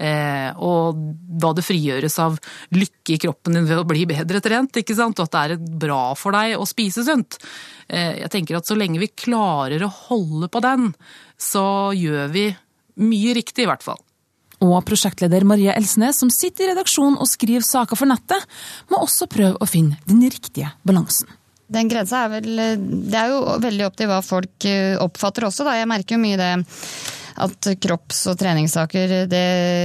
Eh, 0.00 0.48
og 0.64 1.00
hva 1.40 1.52
det 1.56 1.66
frigjøres 1.66 2.18
av 2.24 2.38
lykke 2.76 3.16
i 3.16 3.20
kroppen 3.26 3.58
din 3.58 3.68
ved 3.68 3.82
å 3.82 3.88
bli 3.88 4.06
bedre 4.08 4.40
trent, 4.44 4.80
ikke 4.80 4.96
sant? 4.96 5.20
og 5.20 5.28
at 5.28 5.36
det 5.36 5.58
er 5.58 5.78
bra 5.84 6.02
for 6.16 6.36
deg 6.36 6.56
å 6.56 6.68
spise 6.68 7.04
sunt. 7.06 7.40
Jeg 7.88 8.28
tenker 8.32 8.58
at 8.58 8.68
så 8.68 8.76
lenge 8.76 9.00
vi 9.00 9.08
klarer 9.16 9.84
å 9.84 9.92
holde 10.08 10.50
på 10.52 10.60
den, 10.64 10.90
så 11.40 11.94
gjør 11.96 12.28
vi 12.34 12.50
mye 13.00 13.36
riktig, 13.38 13.64
i 13.64 13.70
hvert 13.70 13.84
fall. 13.84 14.00
Og 14.64 14.78
prosjektleder 14.86 15.46
Maria 15.46 15.76
Elsnes, 15.78 16.18
som 16.18 16.30
sitter 16.34 16.66
i 16.66 16.70
redaksjonen 16.72 17.18
og 17.20 17.30
skriver 17.30 17.62
saker 17.66 17.98
for 17.98 18.10
nettet, 18.10 18.46
må 18.90 18.98
også 19.04 19.28
prøve 19.30 19.58
å 19.62 19.68
finne 19.70 20.00
den 20.08 20.24
riktige 20.26 20.72
balansen. 20.86 21.30
Den 21.68 21.90
grensa 21.90 22.24
er 22.24 22.30
vel 22.32 22.46
Det 22.56 23.18
er 23.20 23.28
jo 23.28 23.58
veldig 23.60 23.84
opp 23.84 23.96
til 23.98 24.08
hva 24.08 24.22
folk 24.24 24.64
eh, 24.64 24.96
oppfatter 25.04 25.44
også, 25.50 25.66
da. 25.68 25.76
Jeg 25.76 25.90
merker 25.90 26.16
jo 26.16 26.22
mye 26.22 26.38
det 26.40 26.52
at 27.38 27.68
kropps- 27.78 28.24
og 28.32 28.38
treningssaker 28.40 29.12
det, 29.30 29.42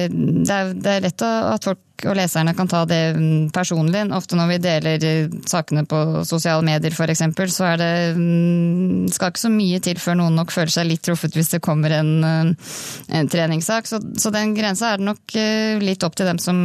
det, 0.09 0.53
er, 0.53 0.71
det, 0.73 0.93
er, 0.95 1.03
lett 1.05 1.25
at 1.27 1.67
folk 1.67 1.81
og 2.09 2.17
leserne 2.17 2.53
kan 2.57 2.69
ta 2.69 2.83
det 2.89 3.01
mm, 3.17 3.49
personlig. 3.55 4.03
Ofte 4.15 4.37
når 4.39 4.51
vi 4.51 4.59
deler 4.63 5.05
eh, 5.07 5.35
sakene 5.49 5.85
på 5.89 6.23
sosiale 6.27 6.65
medier 6.65 6.93
f.eks., 6.93 7.23
så 7.53 7.67
er 7.71 7.81
det 7.81 7.93
mm, 8.17 9.09
skal 9.13 9.31
ikke 9.31 9.43
så 9.45 9.51
mye 9.53 9.81
til 9.83 10.01
før 10.01 10.19
noen 10.19 10.37
nok 10.39 10.53
føler 10.53 10.73
seg 10.73 10.89
litt 10.89 11.03
truffet 11.05 11.35
hvis 11.37 11.53
det 11.55 11.63
kommer 11.63 11.95
en, 11.99 12.13
eh, 12.27 12.71
en 13.19 13.31
treningssak. 13.31 13.89
Så, 13.89 14.01
så 14.19 14.33
den 14.33 14.55
grensa 14.57 14.93
er 14.93 15.01
det 15.01 15.09
nok 15.09 15.37
eh, 15.39 15.81
litt 15.83 16.03
opp 16.07 16.17
til 16.19 16.29
dem 16.29 16.41
som 16.41 16.57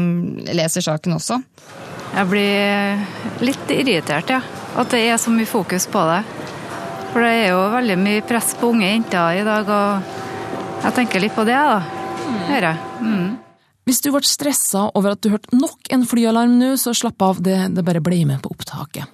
leser 0.49 0.85
saken 0.85 1.19
også. 1.19 1.41
Jeg 2.09 2.31
blir 2.31 3.45
litt 3.45 3.75
irritert, 3.75 4.31
ja. 4.33 4.43
At 4.79 4.95
det 4.95 5.05
er 5.09 5.19
så 5.21 5.33
mye 5.35 5.49
fokus 5.49 5.89
på 5.91 6.05
det. 6.09 6.23
For 7.13 7.25
det 7.25 7.35
er 7.35 7.53
jo 7.53 7.61
veldig 7.73 7.99
mye 8.01 8.25
press 8.29 8.55
på 8.59 8.73
unge 8.73 8.89
jenter 8.89 9.41
i 9.41 9.45
dag. 9.47 9.69
og 9.69 10.17
jeg 10.85 10.95
tenker 10.95 11.23
litt 11.25 11.35
på 11.35 11.45
det, 11.49 11.59
da. 11.59 11.81
Hører 12.49 12.71
jeg. 12.71 12.97
Mm. 13.03 13.48
Hvis 13.89 14.03
du 14.05 14.11
ble 14.13 14.21
stressa 14.21 14.91
over 14.99 15.15
at 15.15 15.23
du 15.25 15.31
hørte 15.33 15.57
nok 15.57 15.89
en 15.95 16.03
flyalarm 16.05 16.59
nå, 16.61 16.75
så 16.77 16.93
slapp 16.93 17.23
av, 17.25 17.39
det, 17.41 17.57
det 17.73 17.85
bare 17.87 18.03
ble 18.05 18.19
med 18.29 18.43
på 18.45 18.51
opptaket. 18.53 19.09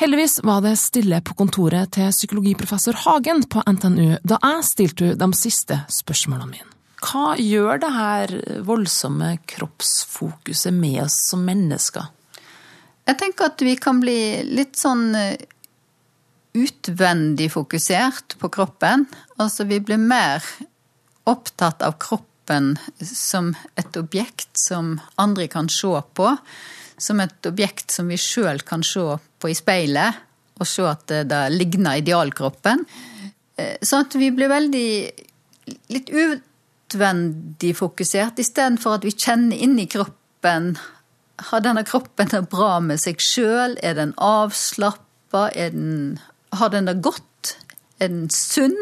Heldigvis 0.00 0.42
var 0.44 0.60
det 0.64 0.74
stille 0.80 1.22
på 1.24 1.32
kontoret 1.38 1.88
til 1.96 2.12
psykologiprofessor 2.12 2.98
Hagen 3.06 3.40
på 3.48 3.64
NTNU 3.64 4.18
da 4.20 4.36
jeg 4.36 4.68
stilte 4.68 5.10
de 5.16 5.30
siste 5.36 5.80
spørsmålene 5.92 6.50
mine. 6.52 6.68
Hva 7.00 7.34
gjør 7.40 7.80
det 7.80 7.90
her 7.96 8.36
voldsomme 8.68 9.32
kroppsfokuset 9.48 10.76
med 10.76 11.00
oss 11.06 11.16
som 11.30 11.48
mennesker? 11.48 12.12
Jeg 13.08 13.16
tenker 13.20 13.48
at 13.48 13.64
vi 13.64 13.78
kan 13.80 14.04
bli 14.04 14.20
litt 14.44 14.76
sånn 14.76 15.06
eh, 15.16 15.40
utvendig 16.52 17.48
fokusert 17.56 18.36
på 18.40 18.52
kroppen. 18.52 19.08
Altså 19.40 19.64
vi 19.64 19.80
blir 19.80 20.00
mer 20.00 20.44
opptatt 21.24 21.80
av 21.86 21.96
kroppen 21.96 22.29
som 23.00 23.52
et 23.78 23.96
objekt 24.00 24.58
som 24.58 24.98
andre 25.20 25.48
kan 25.50 25.68
se 25.72 25.92
på. 26.14 26.34
Som 27.00 27.22
et 27.22 27.46
objekt 27.48 27.94
som 27.94 28.10
vi 28.12 28.18
sjøl 28.20 28.60
kan 28.66 28.82
se 28.84 29.04
på 29.40 29.48
i 29.48 29.56
speilet, 29.56 30.18
og 30.60 30.68
se 30.68 30.84
at 30.84 31.06
det 31.08 31.40
ligner 31.54 32.02
idealkroppen. 32.02 32.84
Sånn 33.80 34.04
at 34.04 34.16
vi 34.20 34.28
blir 34.34 34.50
veldig 34.52 34.90
litt 35.94 36.10
utvendig 36.12 37.72
fokusert, 37.78 38.40
istedenfor 38.42 38.98
at 38.98 39.06
vi 39.08 39.14
kjenner 39.16 39.56
inni 39.56 39.86
kroppen. 39.90 40.74
Har 41.50 41.64
denne 41.64 41.86
kroppen 41.88 42.28
det 42.32 42.42
bra 42.52 42.74
med 42.84 43.00
seg 43.00 43.22
sjøl? 43.24 43.78
Er 43.80 43.96
den 43.96 44.12
avslappa? 44.20 45.48
Har 46.60 46.74
den 46.74 46.90
det 46.90 46.98
godt? 47.04 47.56
Er 48.00 48.12
den 48.12 48.28
sunn? 48.34 48.76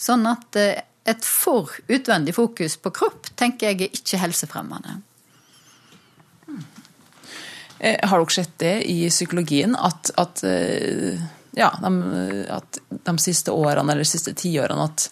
Sånn 0.00 0.26
at 0.28 0.56
eh, 0.60 0.84
et 1.06 1.26
for 1.26 1.70
utvendig 1.88 2.34
fokus 2.36 2.76
på 2.82 2.92
kropp 2.94 3.30
tenker 3.38 3.70
jeg 3.70 3.86
er 3.86 3.98
ikke 4.00 4.20
helsefremmende. 4.20 4.98
Eh, 7.78 7.98
har 8.02 8.22
dere 8.22 8.34
sett 8.34 8.54
det 8.62 8.76
i 8.90 9.00
psykologien, 9.12 9.76
at, 9.76 10.10
at, 10.16 10.42
eh, 10.48 11.20
ja, 11.56 11.70
de, 11.82 12.46
at 12.50 12.80
de 12.88 13.18
siste 13.22 13.52
årene, 13.52 13.92
eller 13.92 14.06
de 14.06 14.08
siste 14.08 14.32
tiårene, 14.36 14.88
at, 14.88 15.10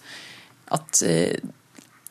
at 0.79 1.05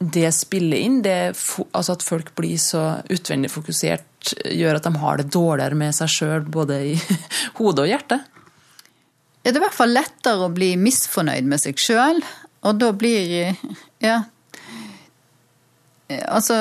det 0.03 0.31
spiller 0.35 0.77
inn, 0.77 1.01
det, 1.03 1.33
altså 1.71 1.95
at 1.95 2.03
folk 2.03 2.33
blir 2.35 2.57
så 2.61 2.83
utvendig 3.13 3.51
fokusert, 3.53 4.33
gjør 4.51 4.79
at 4.79 4.87
de 4.87 4.93
har 4.99 5.19
det 5.19 5.31
dårligere 5.33 5.77
med 5.79 5.95
seg 5.95 6.11
sjøl, 6.11 6.45
både 6.47 6.79
i 6.93 6.93
hodet 7.59 7.85
og 7.85 7.91
hjertet? 7.91 8.29
Ja, 9.43 9.51
det 9.51 9.57
er 9.57 9.61
i 9.61 9.65
hvert 9.65 9.75
fall 9.75 9.91
lettere 9.91 10.45
å 10.45 10.53
bli 10.55 10.73
misfornøyd 10.79 11.47
med 11.51 11.59
seg 11.59 11.79
sjøl, 11.79 12.21
og 12.63 12.79
da 12.81 12.93
blir 12.95 13.55
Ja. 14.03 14.23
Altså 16.27 16.55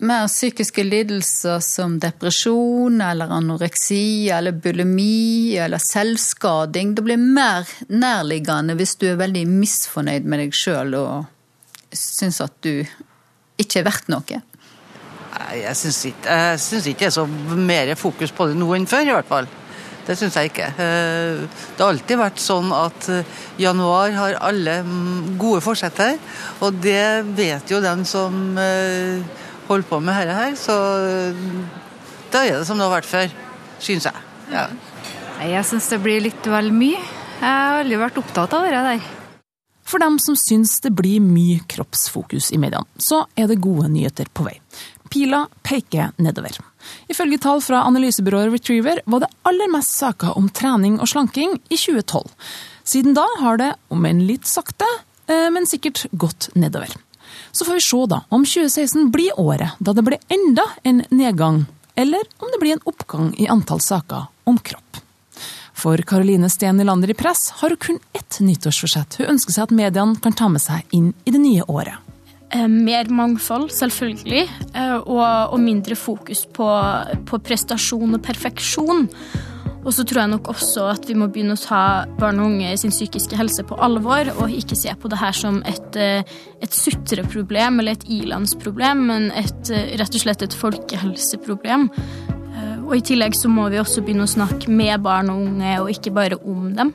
mer 0.00 0.26
psykiske 0.28 0.82
lidelser 0.84 1.60
som 1.64 1.98
depresjon 2.00 3.00
eller 3.04 3.32
anoreksi 3.32 4.30
eller 4.32 4.52
bulimi 4.52 5.56
eller 5.60 5.80
selvskading. 5.82 6.94
Det 6.94 7.04
blir 7.04 7.20
mer 7.20 7.68
nærliggende 7.88 8.76
hvis 8.78 8.96
du 9.00 9.10
er 9.10 9.20
veldig 9.20 9.46
misfornøyd 9.48 10.28
med 10.28 10.44
deg 10.44 10.56
sjøl 10.56 10.96
og 10.98 11.96
syns 11.96 12.40
at 12.44 12.56
du 12.64 12.84
ikke 13.60 13.82
er 13.82 13.88
verdt 13.90 14.10
noe. 14.12 14.40
Jeg 15.50 15.76
syns 15.78 16.04
ikke, 16.08 16.36
ikke 16.90 17.04
det 17.04 17.10
er 17.10 17.16
så 17.16 17.26
mer 17.26 17.94
fokus 17.98 18.32
på 18.34 18.50
det 18.50 18.58
nå 18.58 18.68
enn 18.76 18.88
før, 18.88 19.06
i 19.06 19.14
hvert 19.14 19.28
fall. 19.28 19.48
Det 20.10 20.16
syns 20.18 20.34
jeg 20.34 20.50
ikke. 20.50 20.66
Eh, 20.82 21.44
det 21.46 21.78
har 21.78 21.92
alltid 21.92 22.18
vært 22.18 22.40
sånn 22.42 22.72
at 22.74 23.06
eh, 23.14 23.36
januar 23.62 24.10
har 24.16 24.38
alle 24.42 24.80
mm, 24.82 25.36
gode 25.38 25.60
forsetter, 25.62 26.16
og 26.58 26.80
det 26.82 27.22
vet 27.38 27.70
jo 27.70 27.78
den 27.84 28.02
som 28.08 28.58
eh, 28.58 29.22
holder 29.68 29.86
på 29.86 30.00
med 30.02 30.18
dette 30.18 30.34
her, 30.34 30.56
så 30.58 30.74
da 32.34 32.42
er 32.42 32.58
det 32.58 32.66
som 32.66 32.80
det 32.80 32.88
har 32.88 32.96
vært 32.96 33.06
før, 33.06 33.36
syns 33.78 34.08
jeg. 34.10 34.26
Ja. 34.50 34.66
Jeg 35.46 35.62
syns 35.70 35.86
det 35.92 36.00
blir 36.02 36.26
litt 36.26 36.50
vel 36.50 36.72
mye. 36.74 36.98
Jeg 37.38 37.46
har 37.46 37.78
aldri 37.84 38.00
vært 38.02 38.18
opptatt 38.20 38.58
av 38.58 38.66
det 38.66 38.74
der. 38.74 39.06
For 39.86 40.02
dem 40.02 40.18
som 40.22 40.34
syns 40.38 40.74
det 40.82 40.90
blir 40.98 41.22
mye 41.22 41.62
kroppsfokus 41.70 42.50
i 42.54 42.58
mediene, 42.62 42.86
så 42.98 43.22
er 43.38 43.46
det 43.50 43.62
gode 43.62 43.92
nyheter 43.94 44.26
på 44.34 44.46
vei. 44.46 44.58
Pila 45.10 45.44
peker 45.66 46.12
nedover. 46.18 46.58
Ifølge 47.12 47.40
tall 47.42 47.62
fra 47.64 47.82
analysebyrået 47.88 48.52
Retriever 48.54 49.02
var 49.06 49.24
det 49.24 49.30
aller 49.48 49.70
mest 49.72 49.96
saker 49.98 50.36
om 50.38 50.48
trening 50.48 50.98
og 51.00 51.10
slanking 51.10 51.58
i 51.68 51.76
2012. 51.76 52.30
Siden 52.84 53.14
da 53.14 53.26
har 53.40 53.60
det, 53.60 53.70
om 53.92 54.06
enn 54.08 54.24
litt 54.26 54.48
sakte, 54.48 54.88
eh, 55.26 55.48
men 55.52 55.68
sikkert 55.68 56.06
gått 56.12 56.50
nedover. 56.54 56.94
Så 57.52 57.64
får 57.64 57.78
vi 57.78 57.86
se 57.86 58.04
da 58.10 58.22
om 58.28 58.44
2016 58.44 59.10
blir 59.14 59.38
året 59.40 59.78
da 59.78 59.92
det 59.92 60.06
blir 60.06 60.18
enda 60.28 60.66
en 60.82 61.04
nedgang, 61.10 61.64
eller 61.94 62.22
om 62.38 62.50
det 62.52 62.60
blir 62.62 62.78
en 62.78 62.86
oppgang 62.90 63.34
i 63.38 63.48
antall 63.48 63.80
saker 63.80 64.28
om 64.44 64.58
kropp. 64.58 65.02
For 65.80 65.96
Karoline 66.04 66.50
Steen 66.50 66.76
Nylander 66.76 67.10
i 67.10 67.16
Press 67.16 67.50
har 67.62 67.72
hun 67.72 67.80
kun 67.80 67.98
ett 68.12 68.40
nyttårsforsett 68.40 69.16
hun 69.20 69.34
ønsker 69.36 69.54
seg 69.54 69.68
at 69.68 69.76
mediene 69.76 70.18
kan 70.20 70.36
ta 70.36 70.48
med 70.52 70.60
seg 70.60 70.84
inn 70.96 71.12
i 71.24 71.32
det 71.32 71.40
nye 71.40 71.64
året. 71.68 72.09
Eh, 72.50 72.66
mer 72.66 73.06
mangfold, 73.14 73.68
selvfølgelig, 73.70 74.48
eh, 74.74 74.96
og, 74.96 75.52
og 75.54 75.60
mindre 75.62 75.94
fokus 75.94 76.48
på, 76.50 76.66
på, 77.28 77.38
prestasjon 77.46 78.16
og 78.16 78.22
perfeksjon. 78.26 79.04
Og 79.80 79.94
så 79.94 80.02
tror 80.04 80.24
jeg 80.24 80.32
nok 80.32 80.50
også 80.50 80.88
at 80.90 81.06
vi 81.08 81.14
må 81.16 81.28
begynne 81.30 81.54
å 81.54 81.60
ta 81.60 81.82
barn 82.18 82.42
og 82.42 82.50
unge 82.50 82.72
sin 82.82 82.92
psykiske 82.92 83.38
helse 83.38 83.62
på 83.64 83.78
alvor, 83.80 84.32
og 84.42 84.50
ikke 84.52 84.76
se 84.76 84.92
på 84.98 85.08
det 85.12 85.20
her 85.22 85.36
som 85.36 85.60
et, 85.62 85.94
eh, 85.94 86.26
et 86.60 86.74
sutreproblem 86.74 87.78
eller 87.80 87.94
et 87.94 88.08
ilandsproblem, 88.18 89.06
men 89.12 89.30
et, 89.38 89.70
rett 90.02 90.18
og 90.18 90.24
slett 90.26 90.42
et 90.42 90.58
folkehelseproblem. 90.64 91.86
Og 92.90 92.96
i 92.96 93.04
tillegg 93.06 93.36
så 93.38 93.46
må 93.46 93.68
vi 93.70 93.78
også 93.78 94.02
begynne 94.02 94.26
å 94.26 94.30
snakke 94.30 94.72
med 94.74 95.04
barn 95.06 95.30
og 95.30 95.44
unge, 95.46 95.76
og 95.78 95.92
ikke 95.94 96.10
bare 96.16 96.40
om 96.42 96.72
dem. 96.74 96.90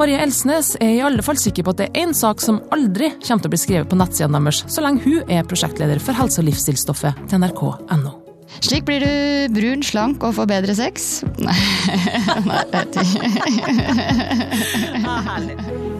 Marie 0.00 0.16
Elsnes 0.16 0.78
er 0.80 0.94
i 0.94 1.00
alle 1.04 1.20
fall 1.20 1.36
sikker 1.36 1.66
på 1.66 1.74
at 1.74 1.80
det 1.82 1.86
er 1.90 2.06
én 2.06 2.14
sak 2.16 2.40
som 2.40 2.62
aldri 2.72 3.10
kommer 3.18 3.42
til 3.44 3.50
å 3.50 3.52
bli 3.52 3.60
skrevet 3.60 3.90
på 3.90 3.98
nettsidene 4.00 4.40
deres, 4.46 4.62
så 4.72 4.80
lenge 4.80 5.04
hun 5.04 5.28
er 5.28 5.44
prosjektleder 5.44 6.00
for 6.00 6.16
helse- 6.16 6.40
og 6.40 6.46
livsstilsstoffet 6.48 7.20
til 7.28 7.42
nrk.no. 7.42 8.14
Slik 8.64 8.88
blir 8.88 9.04
du 9.04 9.12
brun, 9.52 9.84
slank 9.84 10.24
og 10.24 10.32
får 10.38 10.48
bedre 10.48 10.74
sex. 10.78 11.20
Nei, 11.44 11.52
Nei 12.48 12.64
det 12.72 12.78
er 12.80 12.88
ikke 15.44 15.99